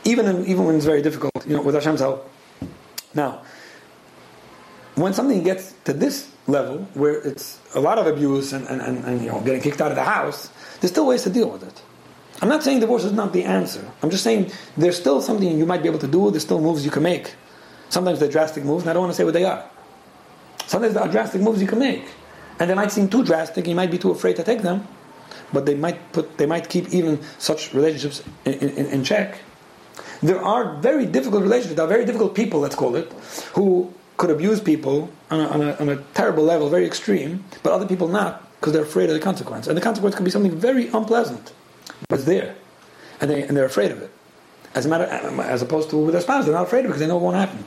Even, 0.04 0.24
in, 0.24 0.46
even 0.46 0.64
when 0.64 0.76
it's 0.76 0.86
very 0.86 1.02
difficult, 1.02 1.32
you 1.46 1.54
know, 1.54 1.60
with 1.60 1.74
Hashem's 1.74 2.00
help. 2.00 2.30
Now, 3.14 3.42
when 4.95 5.12
something 5.14 5.42
gets 5.42 5.75
to 5.85 5.92
this 5.92 6.31
level, 6.46 6.79
where 6.94 7.20
it's 7.20 7.61
a 7.75 7.81
lot 7.81 7.98
of 7.98 8.07
abuse 8.07 8.53
and, 8.53 8.66
and, 8.66 8.81
and, 8.81 9.05
and, 9.05 9.22
you 9.22 9.29
know, 9.29 9.40
getting 9.40 9.61
kicked 9.61 9.81
out 9.81 9.90
of 9.90 9.96
the 9.96 10.05
house, 10.05 10.51
there's 10.81 10.90
still 10.90 11.07
ways 11.07 11.22
to 11.22 11.31
deal 11.31 11.48
with 11.48 11.62
it. 11.62 11.83
I'm 12.40 12.48
not 12.48 12.62
saying 12.62 12.81
divorce 12.81 13.05
is 13.05 13.12
not 13.12 13.33
the 13.33 13.44
answer. 13.44 13.88
I'm 14.03 14.11
just 14.11 14.25
saying 14.25 14.51
there's 14.77 14.98
still 14.98 15.22
something 15.22 15.57
you 15.57 15.64
might 15.64 15.83
be 15.83 15.88
able 15.88 16.01
to 16.01 16.09
do. 16.09 16.31
There's 16.31 16.42
still 16.42 16.61
moves 16.61 16.85
you 16.85 16.90
can 16.90 17.05
make. 17.05 17.35
Sometimes 17.88 18.18
they're 18.18 18.31
drastic 18.31 18.64
moves, 18.64 18.83
and 18.83 18.90
I 18.90 18.94
don't 18.94 19.03
want 19.03 19.12
to 19.12 19.16
say 19.16 19.25
what 19.25 19.35
they 19.35 19.44
are. 19.44 19.64
Sometimes 20.66 20.94
there 20.94 21.03
are 21.03 21.09
drastic 21.09 21.40
moves 21.40 21.61
you 21.61 21.68
can 21.68 21.79
make, 21.79 22.05
and 22.59 22.68
they 22.68 22.75
might 22.75 22.90
seem 22.90 23.09
too 23.09 23.25
drastic. 23.25 23.66
You 23.66 23.75
might 23.75 23.90
be 23.90 23.98
too 23.98 24.11
afraid 24.11 24.37
to 24.37 24.42
take 24.42 24.62
them, 24.62 24.87
but 25.53 25.66
they 25.66 25.75
might 25.75 26.12
put, 26.12 26.37
they 26.38 26.46
might 26.46 26.68
keep 26.68 26.92
even 26.92 27.20
such 27.38 27.75
relationships 27.75 28.22
in, 28.44 28.55
in, 28.55 28.87
in 28.87 29.05
check. 29.05 29.38
There 30.22 30.42
are 30.42 30.76
very 30.76 31.06
difficult 31.06 31.42
relationships. 31.42 31.76
There 31.76 31.85
are 31.85 31.88
very 31.88 32.04
difficult 32.04 32.35
people, 32.35 32.61
let's 32.61 32.76
call 32.76 32.94
it, 32.94 33.12
who 33.54 33.92
could 34.16 34.30
abuse 34.30 34.61
people 34.61 35.11
on 35.30 35.40
a, 35.40 35.48
on 35.48 35.62
a, 35.62 35.74
on 35.76 35.88
a 35.88 35.96
terrible 36.14 36.44
level, 36.44 36.68
very 36.68 36.87
extreme, 36.87 37.44
but 37.62 37.72
other 37.72 37.87
people 37.87 38.06
not 38.06 38.48
because 38.61 38.72
they're 38.72 38.85
afraid 38.85 39.11
of 39.11 39.14
the 39.14 39.20
consequence. 39.20 39.66
And 39.66 39.76
the 39.76 39.80
consequence 39.80 40.14
can 40.14 40.24
be 40.24 40.30
something 40.30 40.56
very 40.56 40.87
unpleasant, 40.88 41.52
but 42.08 42.20
it's 42.20 42.24
there, 42.24 42.54
and, 43.20 43.28
they, 43.28 43.42
and 43.42 43.56
they're 43.56 43.64
afraid 43.64 43.90
of 43.90 44.00
it. 44.00 44.12
As 44.76 44.87
a 44.87 44.88
matter, 44.88 45.04
as 45.04 45.61
opposed 45.61 45.90
to 45.90 45.96
with 45.96 46.12
their 46.12 46.22
spouse, 46.22 46.44
they're 46.44 46.54
not 46.54 46.66
afraid 46.66 46.80
of 46.80 46.85
it 46.85 46.88
because 46.90 47.00
they 47.00 47.08
know 47.08 47.16
it 47.16 47.22
won't 47.22 47.37
happen. 47.37 47.64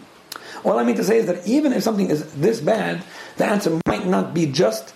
All 0.64 0.80
I 0.80 0.84
mean 0.84 0.96
to 0.96 1.04
say 1.04 1.18
is 1.18 1.26
that 1.26 1.46
even 1.46 1.74
if 1.74 1.84
something 1.84 2.10
is 2.10 2.34
this 2.36 2.62
bad, 2.62 3.04
the 3.36 3.46
answer 3.46 3.80
might 3.86 4.08
not 4.08 4.34
be 4.34 4.46
just 4.46 4.96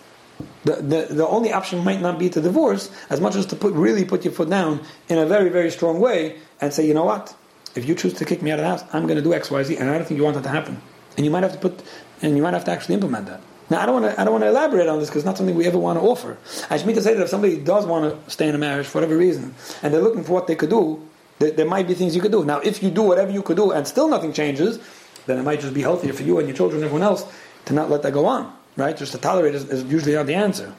the, 0.63 0.75
the, 0.75 1.13
the 1.13 1.27
only 1.27 1.51
option 1.51 1.83
might 1.83 2.01
not 2.01 2.17
be 2.17 2.29
to 2.29 2.41
divorce 2.41 2.89
as 3.09 3.19
much 3.19 3.35
as 3.35 3.45
to 3.47 3.55
put 3.55 3.73
really 3.73 4.05
put 4.05 4.23
your 4.23 4.33
foot 4.33 4.49
down 4.49 4.81
in 5.09 5.17
a 5.17 5.25
very 5.25 5.49
very 5.49 5.69
strong 5.69 5.99
way 5.99 6.37
and 6.61 6.73
say 6.73 6.87
you 6.87 6.93
know 6.93 7.03
what 7.03 7.35
if 7.79 7.87
you 7.87 7.95
choose 7.95 8.13
to 8.15 8.25
kick 8.25 8.41
me 8.41 8.51
out 8.51 8.59
of 8.59 8.63
the 8.63 8.69
house, 8.69 8.83
I'm 8.93 9.07
going 9.07 9.17
to 9.17 9.23
do 9.23 9.33
X, 9.33 9.49
Y, 9.49 9.63
Z, 9.63 9.77
and 9.77 9.89
I 9.89 9.97
don't 9.97 10.05
think 10.05 10.17
you 10.17 10.23
want 10.23 10.35
that 10.35 10.43
to 10.43 10.49
happen. 10.49 10.81
And 11.17 11.25
you 11.25 11.31
might 11.31 11.43
have 11.43 11.53
to 11.53 11.57
put, 11.57 11.81
and 12.21 12.35
you 12.35 12.43
might 12.43 12.53
have 12.53 12.65
to 12.65 12.71
actually 12.71 12.95
implement 12.95 13.25
that. 13.25 13.41
Now, 13.69 13.81
I 13.81 13.85
don't 13.85 14.01
want 14.01 14.15
to, 14.15 14.21
I 14.21 14.23
don't 14.23 14.33
want 14.33 14.43
to 14.43 14.49
elaborate 14.49 14.87
on 14.87 14.99
this 14.99 15.09
because 15.09 15.21
it's 15.21 15.25
not 15.25 15.37
something 15.37 15.55
we 15.55 15.67
ever 15.67 15.77
want 15.77 15.99
to 15.99 16.05
offer. 16.05 16.37
I 16.69 16.75
just 16.75 16.85
mean 16.85 16.95
to 16.95 17.01
say 17.01 17.13
that 17.13 17.21
if 17.21 17.29
somebody 17.29 17.57
does 17.57 17.85
want 17.85 18.25
to 18.25 18.31
stay 18.31 18.47
in 18.47 18.55
a 18.55 18.57
marriage 18.57 18.87
for 18.87 18.97
whatever 18.97 19.17
reason, 19.17 19.53
and 19.81 19.93
they're 19.93 20.01
looking 20.01 20.23
for 20.23 20.33
what 20.33 20.47
they 20.47 20.55
could 20.55 20.69
do, 20.69 21.07
there, 21.39 21.51
there 21.51 21.65
might 21.65 21.87
be 21.87 21.93
things 21.93 22.15
you 22.15 22.21
could 22.21 22.31
do. 22.31 22.43
Now, 22.43 22.59
if 22.59 22.83
you 22.83 22.89
do 22.89 23.03
whatever 23.03 23.31
you 23.31 23.41
could 23.41 23.57
do 23.57 23.71
and 23.71 23.87
still 23.87 24.09
nothing 24.09 24.33
changes, 24.33 24.79
then 25.25 25.37
it 25.37 25.43
might 25.43 25.59
just 25.59 25.73
be 25.73 25.81
healthier 25.81 26.13
for 26.13 26.23
you 26.23 26.39
and 26.39 26.47
your 26.47 26.57
children 26.57 26.81
and 26.81 26.85
everyone 26.85 27.07
else 27.07 27.25
to 27.65 27.73
not 27.73 27.89
let 27.89 28.01
that 28.03 28.13
go 28.13 28.25
on, 28.25 28.51
right? 28.75 28.97
Just 28.97 29.11
to 29.11 29.17
tolerate 29.17 29.53
is, 29.53 29.69
is 29.69 29.83
usually 29.83 30.15
not 30.15 30.25
the 30.25 30.35
answer. 30.35 30.73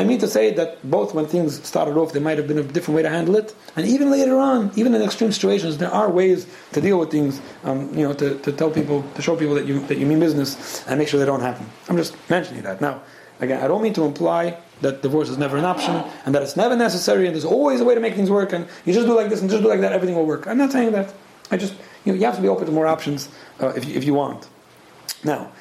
I 0.00 0.04
mean 0.04 0.18
to 0.20 0.28
say 0.28 0.50
that 0.54 0.78
both 0.82 1.12
when 1.12 1.26
things 1.26 1.62
started 1.62 1.98
off, 1.98 2.14
there 2.14 2.22
might 2.22 2.38
have 2.38 2.48
been 2.48 2.56
a 2.56 2.62
different 2.62 2.96
way 2.96 3.02
to 3.02 3.10
handle 3.10 3.36
it, 3.36 3.54
and 3.76 3.86
even 3.86 4.10
later 4.10 4.38
on, 4.38 4.72
even 4.74 4.94
in 4.94 5.02
extreme 5.02 5.30
situations, 5.30 5.76
there 5.76 5.90
are 5.90 6.08
ways 6.10 6.46
to 6.72 6.80
deal 6.80 6.98
with 6.98 7.10
things. 7.10 7.38
Um, 7.64 7.94
you 7.94 8.08
know, 8.08 8.14
to, 8.14 8.38
to 8.38 8.50
tell 8.50 8.70
people, 8.70 9.04
to 9.14 9.20
show 9.20 9.36
people 9.36 9.54
that 9.56 9.66
you 9.66 9.80
that 9.88 9.98
you 9.98 10.06
mean 10.06 10.18
business, 10.18 10.82
and 10.86 10.98
make 10.98 11.08
sure 11.08 11.20
they 11.20 11.26
don't 11.26 11.42
happen. 11.42 11.66
I'm 11.90 11.98
just 11.98 12.16
mentioning 12.30 12.62
that 12.62 12.80
now. 12.80 13.02
Again, 13.40 13.62
I 13.62 13.68
don't 13.68 13.82
mean 13.82 13.92
to 13.94 14.04
imply 14.04 14.56
that 14.80 15.02
divorce 15.02 15.28
is 15.28 15.36
never 15.36 15.58
an 15.58 15.64
option 15.66 15.94
and 16.24 16.34
that 16.34 16.42
it's 16.42 16.56
never 16.56 16.76
necessary 16.76 17.26
and 17.26 17.34
there's 17.34 17.44
always 17.44 17.80
a 17.80 17.84
way 17.84 17.94
to 17.94 18.00
make 18.00 18.14
things 18.14 18.30
work 18.30 18.52
and 18.52 18.66
you 18.84 18.92
just 18.92 19.06
do 19.06 19.14
like 19.14 19.28
this 19.28 19.40
and 19.40 19.50
just 19.50 19.62
do 19.62 19.68
like 19.68 19.80
that, 19.80 19.92
everything 19.92 20.14
will 20.14 20.26
work. 20.26 20.46
I'm 20.46 20.58
not 20.58 20.72
saying 20.72 20.92
that. 20.92 21.14
I 21.50 21.56
just, 21.56 21.74
you 22.04 22.12
know, 22.12 22.18
you 22.18 22.24
have 22.26 22.36
to 22.36 22.42
be 22.42 22.48
open 22.48 22.66
to 22.66 22.72
more 22.72 22.86
options 22.86 23.28
uh, 23.60 23.68
if, 23.68 23.86
you, 23.86 23.94
if 23.94 24.04
you 24.04 24.12
want. 24.12 24.46
Now, 25.24 25.52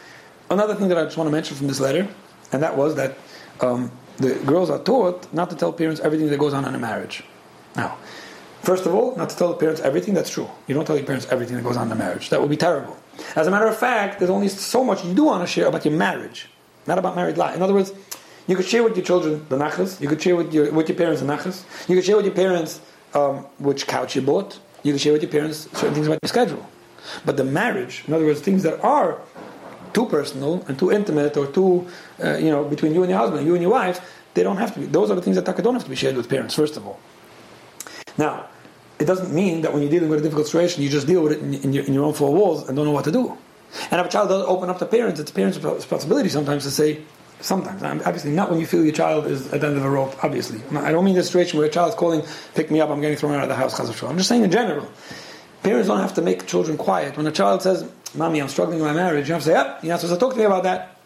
another 0.50 0.76
thing 0.76 0.90
that 0.90 0.98
I 0.98 1.04
just 1.06 1.18
want 1.18 1.28
to 1.28 1.32
mention 1.32 1.56
from 1.56 1.68
this 1.68 1.80
letter, 1.80 2.08
and 2.52 2.64
that 2.64 2.76
was 2.78 2.96
that 2.96 3.18
um, 3.62 3.92
the 4.20 4.36
girls 4.46 4.70
are 4.70 4.80
taught 4.80 5.32
not 5.34 5.50
to 5.50 5.56
tell 5.56 5.72
parents 5.74 6.02
everything 6.02 6.30
that 6.30 6.40
goes 6.40 6.54
on 6.54 6.66
in 6.66 6.76
a 6.76 6.80
marriage. 6.80 7.24
Now, 7.76 7.98
first 8.62 8.86
of 8.86 8.94
all, 8.94 9.16
not 9.16 9.30
to 9.30 9.38
tell 9.38 9.50
the 9.50 9.56
parents 9.56 9.82
everything, 9.82 10.14
that's 10.14 10.30
true. 10.30 10.50
You 10.68 10.76
don't 10.76 10.86
tell 10.86 10.98
your 10.98 11.06
parents 11.06 11.28
everything 11.32 11.56
that 11.56 11.64
goes 11.64 11.78
on 11.78 11.88
in 11.88 11.94
a 11.94 11.96
marriage. 11.96 12.30
That 12.30 12.42
would 12.42 12.50
be 12.50 12.58
terrible. 12.58 12.98
As 13.36 13.48
a 13.48 13.52
matter 13.52 13.68
of 13.68 13.78
fact, 13.78 14.20
there's 14.20 14.30
only 14.30 14.50
so 14.50 14.84
much 14.84 15.04
you 15.06 15.14
do 15.14 15.26
want 15.26 15.42
to 15.44 15.48
share 15.48 15.68
about 15.68 15.86
your 15.86 15.94
marriage, 15.94 16.50
not 16.86 16.98
about 16.98 17.16
married 17.16 17.38
life. 17.38 17.56
In 17.56 17.62
other 17.62 17.74
words, 17.74 17.94
you 18.48 18.56
could 18.56 18.66
share 18.66 18.84
with 18.84 18.96
your 18.98 19.06
children 19.06 19.46
the 19.50 19.58
nachas, 19.58 20.02
you 20.02 20.08
could 20.08 20.22
share 20.22 20.36
with 20.36 20.54
your, 20.54 20.72
with 20.72 20.90
your 20.90 20.98
parents 20.98 21.22
the 21.22 21.28
nachas, 21.28 21.64
you 21.88 21.96
could 21.96 22.06
share 22.06 22.18
with 22.18 22.26
your 22.26 22.36
parents 22.36 22.82
um, 23.14 23.46
which 23.60 23.88
couch 23.88 24.16
you 24.16 24.22
bought, 24.22 24.60
you 24.84 24.94
could 24.94 25.02
share 25.02 25.14
with 25.14 25.22
your 25.22 25.32
parents 25.32 25.70
certain 25.74 25.94
things 25.94 26.08
about 26.08 26.20
your 26.22 26.30
schedule. 26.30 26.66
But 27.26 27.38
the 27.38 27.44
marriage, 27.44 28.04
in 28.08 28.14
other 28.14 28.26
words, 28.26 28.42
things 28.42 28.64
that 28.64 28.84
are 28.84 29.22
too 29.94 30.06
personal 30.06 30.64
and 30.68 30.78
too 30.78 30.92
intimate 30.92 31.38
or 31.38 31.48
too, 31.48 31.88
uh, 32.24 32.38
you 32.38 32.50
know, 32.50 32.64
between 32.64 32.94
you 32.94 33.02
and 33.04 33.10
your 33.10 33.20
husband, 33.20 33.46
you 33.46 33.54
and 33.54 33.62
your 33.62 33.72
wife, 33.72 34.00
they 34.34 34.44
don't 34.44 34.58
have 34.58 34.74
to 34.74 34.80
be. 34.80 34.86
Those 34.86 35.12
are 35.12 35.16
the 35.16 35.22
things 35.22 35.36
that 35.36 35.46
don't 35.46 35.74
have 35.74 35.84
to 35.84 35.90
be 35.90 35.96
shared 35.96 36.16
with 36.16 36.30
parents, 36.30 36.56
first 36.56 36.78
of 36.78 36.86
all. 36.86 37.00
Now, 38.18 38.48
it 39.00 39.06
doesn't 39.06 39.34
mean 39.34 39.62
that 39.62 39.74
when 39.74 39.82
you're 39.82 39.92
dealing 39.92 40.10
with 40.10 40.20
a 40.20 40.22
difficult 40.22 40.48
situation, 40.48 40.84
you 40.84 40.90
just 40.90 41.08
deal 41.08 41.24
with 41.24 41.34
it 41.34 41.40
in, 41.40 41.54
in, 41.54 41.74
your, 41.74 41.86
in 41.86 41.94
your, 41.94 42.04
own 42.04 42.14
four 42.14 42.34
walls 42.34 42.68
and 42.68 42.76
don't 42.76 42.86
know 42.86 42.92
what 42.92 43.06
to 43.06 43.12
do. 43.12 43.38
And 43.92 44.02
if 44.02 44.08
a 44.08 44.10
child 44.10 44.30
doesn't 44.30 44.48
open 44.48 44.70
up 44.70 44.80
to 44.80 44.86
parents, 44.86 45.20
it's 45.20 45.32
parents' 45.32 45.58
responsibility 45.58 46.30
sometimes 46.30 46.64
to 46.64 46.72
say, 46.72 47.02
sometimes, 47.42 47.82
obviously 47.84 48.32
not 48.32 48.50
when 48.50 48.60
you 48.60 48.66
feel 48.66 48.84
your 48.84 48.94
child 48.94 49.26
is 49.26 49.54
at 49.54 49.62
the 49.62 49.68
end 49.68 49.78
of 49.78 49.86
a 49.86 49.90
rope, 49.90 50.22
obviously. 50.24 50.62
I 50.78 50.92
don't 50.92 51.06
mean 51.06 51.16
the 51.16 51.24
situation 51.24 51.58
where 51.60 51.68
a 51.68 51.72
child 51.72 51.90
is 51.90 51.96
calling, 51.96 52.24
pick 52.56 52.70
me 52.72 52.82
up, 52.82 52.90
I'm 52.90 53.00
getting 53.00 53.18
thrown 53.18 53.36
out 53.36 53.44
of 53.44 53.50
the 53.50 53.56
house, 53.56 53.80
I'm 53.80 54.18
just 54.18 54.28
saying 54.30 54.44
in 54.44 54.52
general. 54.52 54.90
Parents 55.64 55.88
don't 55.88 56.00
have 56.00 56.14
to 56.16 56.22
make 56.22 56.48
children 56.48 56.78
quiet. 56.78 57.18
When 57.18 57.28
a 57.28 57.32
child 57.32 57.62
says, 57.62 57.90
Mommy, 58.16 58.40
I'm 58.40 58.48
struggling 58.48 58.80
in 58.80 58.86
my 58.86 58.94
marriage, 58.94 59.28
you 59.28 59.34
have 59.34 59.44
to 59.44 59.50
say, 59.50 59.54
Yep, 59.54 59.84
you're 59.84 59.94
not 59.94 60.00
supposed 60.00 60.20
to 60.20 60.26
talk 60.26 60.34
to 60.34 60.40
me 60.40 60.46
about 60.46 60.64
that. 60.64 60.98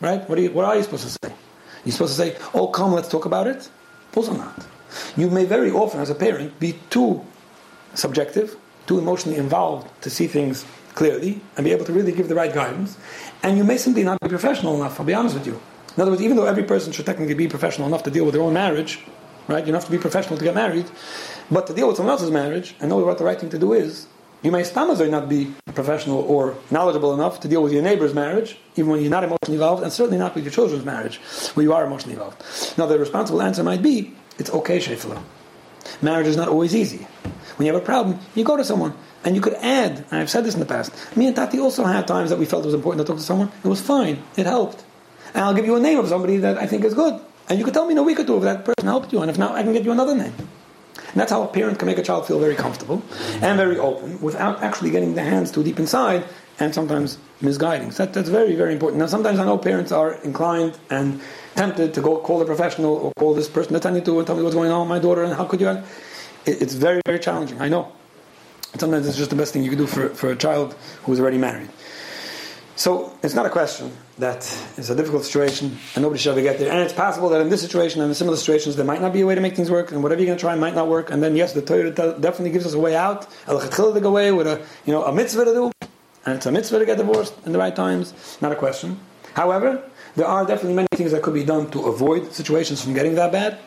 Right? 0.00 0.28
What 0.28 0.38
are 0.38 0.42
you, 0.42 0.50
what 0.50 0.64
are 0.64 0.76
you 0.76 0.82
supposed 0.82 1.04
to 1.04 1.10
say? 1.10 1.34
You're 1.84 1.92
supposed 1.92 2.16
to 2.16 2.22
say, 2.22 2.36
Oh, 2.54 2.68
come, 2.68 2.92
let's 2.92 3.08
talk 3.08 3.24
about 3.24 3.46
it? 3.46 3.68
Also 4.14 4.34
not. 4.34 4.66
You 5.16 5.30
may 5.30 5.44
very 5.44 5.70
often, 5.70 6.00
as 6.00 6.10
a 6.10 6.14
parent, 6.14 6.58
be 6.58 6.78
too 6.90 7.24
subjective 7.94 8.56
too 8.88 8.98
emotionally 8.98 9.38
involved 9.38 9.86
to 10.02 10.10
see 10.10 10.26
things 10.26 10.64
clearly 10.94 11.40
and 11.56 11.64
be 11.64 11.70
able 11.70 11.84
to 11.84 11.92
really 11.92 12.10
give 12.10 12.28
the 12.28 12.34
right 12.34 12.52
guidance. 12.52 12.96
And 13.42 13.56
you 13.56 13.62
may 13.62 13.76
simply 13.76 14.02
not 14.02 14.18
be 14.20 14.28
professional 14.28 14.74
enough, 14.74 14.98
I'll 14.98 15.06
be 15.06 15.14
honest 15.14 15.34
with 15.34 15.46
you. 15.46 15.60
In 15.94 16.02
other 16.02 16.10
words, 16.10 16.22
even 16.22 16.36
though 16.36 16.46
every 16.46 16.64
person 16.64 16.90
should 16.92 17.06
technically 17.06 17.34
be 17.34 17.46
professional 17.46 17.86
enough 17.86 18.02
to 18.04 18.10
deal 18.10 18.24
with 18.24 18.34
their 18.34 18.42
own 18.42 18.54
marriage, 18.54 19.00
right? 19.46 19.64
You 19.64 19.72
don't 19.72 19.80
have 19.80 19.84
to 19.84 19.90
be 19.90 19.98
professional 19.98 20.38
to 20.38 20.44
get 20.44 20.54
married, 20.54 20.86
but 21.50 21.66
to 21.66 21.74
deal 21.74 21.88
with 21.88 21.96
someone 21.96 22.12
else's 22.12 22.30
marriage 22.30 22.74
and 22.80 22.90
know 22.90 22.98
what 22.98 23.18
the 23.18 23.24
right 23.24 23.38
thing 23.38 23.50
to 23.50 23.58
do 23.58 23.72
is, 23.72 24.06
you 24.42 24.52
may 24.52 24.62
stamazoi 24.62 25.10
not 25.10 25.28
be 25.28 25.52
professional 25.74 26.20
or 26.20 26.54
knowledgeable 26.70 27.12
enough 27.12 27.40
to 27.40 27.48
deal 27.48 27.62
with 27.62 27.72
your 27.72 27.82
neighbor's 27.82 28.14
marriage, 28.14 28.56
even 28.76 28.90
when 28.90 29.00
you're 29.00 29.10
not 29.10 29.24
emotionally 29.24 29.54
involved, 29.54 29.82
and 29.82 29.92
certainly 29.92 30.18
not 30.18 30.34
with 30.34 30.44
your 30.44 30.52
children's 30.52 30.84
marriage, 30.84 31.16
where 31.54 31.64
you 31.64 31.72
are 31.72 31.84
emotionally 31.84 32.14
involved. 32.14 32.42
Now, 32.78 32.86
the 32.86 32.98
responsible 32.98 33.42
answer 33.42 33.64
might 33.64 33.82
be, 33.82 34.14
it's 34.38 34.50
okay, 34.50 34.78
Shefala. 34.78 35.20
Marriage 36.02 36.28
is 36.28 36.36
not 36.36 36.48
always 36.48 36.76
easy. 36.76 37.06
When 37.56 37.66
you 37.66 37.72
have 37.72 37.82
a 37.82 37.84
problem, 37.84 38.20
you 38.36 38.44
go 38.44 38.56
to 38.56 38.64
someone. 38.64 38.94
And 39.24 39.34
you 39.34 39.42
could 39.42 39.54
add, 39.54 40.04
and 40.10 40.20
I've 40.20 40.30
said 40.30 40.44
this 40.44 40.54
in 40.54 40.60
the 40.60 40.66
past, 40.66 40.92
me 41.16 41.26
and 41.26 41.34
Tati 41.34 41.58
also 41.58 41.82
had 41.84 42.06
times 42.06 42.30
that 42.30 42.38
we 42.38 42.44
felt 42.44 42.62
it 42.62 42.66
was 42.66 42.74
important 42.74 43.04
to 43.04 43.12
talk 43.12 43.18
to 43.18 43.24
someone. 43.24 43.50
It 43.64 43.68
was 43.68 43.80
fine. 43.80 44.22
It 44.36 44.46
helped. 44.46 44.84
And 45.34 45.44
I'll 45.44 45.54
give 45.54 45.66
you 45.66 45.74
a 45.74 45.80
name 45.80 45.98
of 45.98 46.08
somebody 46.08 46.36
that 46.38 46.56
I 46.56 46.66
think 46.66 46.84
is 46.84 46.94
good. 46.94 47.20
And 47.48 47.58
you 47.58 47.64
could 47.64 47.74
tell 47.74 47.86
me 47.86 47.92
in 47.92 47.98
a 47.98 48.02
week 48.04 48.20
or 48.20 48.24
two 48.24 48.36
if 48.36 48.44
that 48.44 48.64
person 48.64 48.86
helped 48.86 49.12
you. 49.12 49.20
And 49.20 49.30
if 49.30 49.36
not, 49.36 49.56
I 49.56 49.64
can 49.64 49.72
get 49.72 49.84
you 49.84 49.90
another 49.90 50.14
name. 50.14 50.32
And 51.08 51.20
that's 51.20 51.32
how 51.32 51.42
a 51.42 51.48
parent 51.48 51.78
can 51.78 51.86
make 51.86 51.98
a 51.98 52.02
child 52.02 52.26
feel 52.26 52.38
very 52.38 52.54
comfortable 52.54 53.02
and 53.40 53.56
very 53.56 53.78
open 53.78 54.20
without 54.20 54.62
actually 54.62 54.90
getting 54.90 55.14
their 55.14 55.24
hands 55.24 55.50
too 55.50 55.62
deep 55.62 55.78
inside 55.78 56.24
and 56.60 56.74
sometimes 56.74 57.18
misguiding. 57.40 57.90
So 57.92 58.04
that, 58.04 58.12
that's 58.12 58.28
very, 58.28 58.54
very 58.56 58.72
important. 58.72 58.98
Now, 59.00 59.06
sometimes 59.06 59.38
I 59.38 59.44
know 59.44 59.58
parents 59.58 59.92
are 59.92 60.14
inclined 60.24 60.78
and 60.90 61.20
tempted 61.54 61.94
to 61.94 62.00
go 62.00 62.18
call 62.18 62.42
a 62.42 62.44
professional 62.44 62.96
or 62.96 63.12
call 63.16 63.34
this 63.34 63.48
person 63.48 63.72
that's 63.72 63.86
I 63.86 63.90
need 63.90 64.04
to 64.04 64.18
and 64.18 64.26
tell 64.26 64.36
me 64.36 64.42
what's 64.42 64.54
going 64.54 64.70
on 64.70 64.80
with 64.80 64.88
my 64.88 64.98
daughter 64.98 65.22
and 65.22 65.34
how 65.34 65.44
could 65.44 65.60
you. 65.60 65.68
It, 65.68 65.84
it's 66.62 66.74
very, 66.74 67.00
very 67.06 67.18
challenging. 67.18 67.60
I 67.60 67.68
know. 67.68 67.92
Sometimes 68.76 69.06
it's 69.08 69.16
just 69.16 69.30
the 69.30 69.36
best 69.36 69.52
thing 69.52 69.62
you 69.62 69.70
can 69.70 69.78
do 69.78 69.86
for, 69.86 70.10
for 70.10 70.30
a 70.30 70.36
child 70.36 70.74
who's 71.04 71.20
already 71.20 71.38
married. 71.38 71.70
So 72.78 73.12
it's 73.24 73.34
not 73.34 73.44
a 73.44 73.50
question 73.50 73.90
that 74.18 74.36
it's 74.76 74.88
a 74.88 74.94
difficult 74.94 75.24
situation 75.24 75.76
and 75.96 76.02
nobody 76.02 76.20
should 76.20 76.30
ever 76.30 76.42
get 76.42 76.60
there. 76.60 76.70
And 76.70 76.78
it's 76.78 76.92
possible 76.92 77.28
that 77.30 77.40
in 77.40 77.48
this 77.48 77.60
situation 77.60 78.00
and 78.00 78.08
in 78.08 78.14
similar 78.14 78.36
situations 78.36 78.76
there 78.76 78.84
might 78.84 79.00
not 79.00 79.12
be 79.12 79.22
a 79.22 79.26
way 79.26 79.34
to 79.34 79.40
make 79.40 79.56
things 79.56 79.68
work, 79.68 79.90
and 79.90 80.00
whatever 80.00 80.20
you're 80.20 80.28
going 80.28 80.38
to 80.38 80.40
try 80.40 80.54
might 80.54 80.76
not 80.76 80.86
work. 80.86 81.10
And 81.10 81.20
then 81.20 81.34
yes, 81.34 81.54
the 81.54 81.60
Torah 81.60 81.90
definitely 81.90 82.50
gives 82.50 82.66
us 82.66 82.74
a 82.74 82.78
way 82.78 82.94
out, 82.94 83.26
a 83.48 83.58
to 83.58 84.00
go 84.00 84.08
away 84.08 84.30
with 84.30 84.46
a 84.46 84.64
you 84.86 84.92
know 84.92 85.02
a 85.02 85.12
mitzvah 85.12 85.46
to 85.46 85.52
do, 85.52 85.72
and 86.24 86.36
it's 86.36 86.46
a 86.46 86.52
mitzvah 86.52 86.78
to 86.78 86.86
get 86.86 86.98
divorced 86.98 87.34
in 87.44 87.50
the 87.50 87.58
right 87.58 87.74
times. 87.74 88.14
Not 88.40 88.52
a 88.52 88.56
question. 88.56 89.00
However, 89.34 89.82
there 90.14 90.26
are 90.26 90.46
definitely 90.46 90.74
many 90.74 90.88
things 90.94 91.10
that 91.10 91.22
could 91.24 91.34
be 91.34 91.42
done 91.44 91.68
to 91.72 91.80
avoid 91.86 92.32
situations 92.32 92.80
from 92.80 92.94
getting 92.94 93.16
that 93.16 93.32
bad 93.32 93.58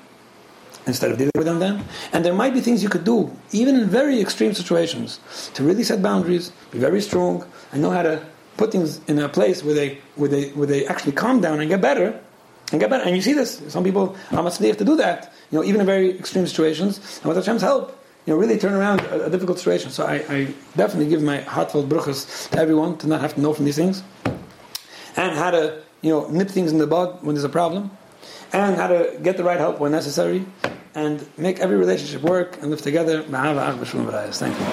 instead 0.87 1.11
of 1.11 1.17
dealing 1.17 1.35
with 1.35 1.47
them 1.47 1.59
then. 1.59 1.83
And 2.13 2.23
there 2.23 2.33
might 2.33 2.53
be 2.53 2.61
things 2.61 2.81
you 2.81 2.87
could 2.87 3.03
do, 3.03 3.29
even 3.51 3.75
in 3.75 3.89
very 3.89 4.21
extreme 4.21 4.53
situations, 4.53 5.19
to 5.55 5.63
really 5.63 5.83
set 5.83 6.01
boundaries, 6.01 6.53
be 6.71 6.79
very 6.79 7.01
strong, 7.01 7.45
and 7.73 7.81
know 7.81 7.91
how 7.91 8.03
to 8.03 8.25
put 8.57 8.71
things 8.71 8.99
in 9.07 9.19
a 9.19 9.29
place 9.29 9.63
where 9.63 9.73
they 9.73 9.99
where 10.15 10.29
they 10.29 10.49
where 10.49 10.67
they 10.67 10.85
actually 10.87 11.13
calm 11.13 11.41
down 11.41 11.59
and 11.59 11.69
get 11.69 11.81
better 11.81 12.19
and 12.71 12.79
get 12.79 12.89
better. 12.89 13.03
And 13.03 13.15
you 13.15 13.21
see 13.21 13.33
this. 13.33 13.61
Some 13.67 13.83
people 13.83 14.15
are 14.31 14.43
have 14.43 14.57
to 14.57 14.85
do 14.85 14.95
that. 14.97 15.33
You 15.51 15.59
know, 15.59 15.63
even 15.63 15.81
in 15.81 15.87
very 15.87 16.17
extreme 16.17 16.47
situations. 16.47 17.19
And 17.21 17.25
with 17.25 17.37
Hashem's 17.37 17.61
help, 17.61 17.97
you 18.25 18.33
know, 18.33 18.39
really 18.39 18.57
turn 18.57 18.73
around 18.73 19.01
a, 19.01 19.25
a 19.25 19.29
difficult 19.29 19.57
situation. 19.57 19.91
So 19.91 20.05
I, 20.05 20.23
I, 20.29 20.53
definitely 20.77 21.09
give 21.09 21.21
my 21.21 21.41
heartfelt 21.41 21.89
bruchas 21.89 22.49
to 22.51 22.59
everyone 22.59 22.97
to 22.99 23.07
not 23.07 23.21
have 23.21 23.33
to 23.35 23.41
know 23.41 23.53
from 23.53 23.65
these 23.65 23.75
things, 23.75 24.03
and 25.17 25.35
how 25.35 25.51
to 25.51 25.81
you 26.01 26.11
know 26.11 26.27
nip 26.29 26.49
things 26.49 26.71
in 26.71 26.77
the 26.77 26.87
bud 26.87 27.23
when 27.23 27.35
there's 27.35 27.43
a 27.43 27.49
problem, 27.49 27.91
and 28.53 28.75
how 28.75 28.87
to 28.87 29.17
get 29.21 29.37
the 29.37 29.43
right 29.43 29.57
help 29.59 29.79
when 29.79 29.91
necessary, 29.91 30.45
and 30.93 31.27
make 31.37 31.59
every 31.59 31.77
relationship 31.77 32.21
work 32.21 32.61
and 32.61 32.69
live 32.69 32.81
together. 32.81 33.23
Thank 33.23 34.57
you. 34.59 34.71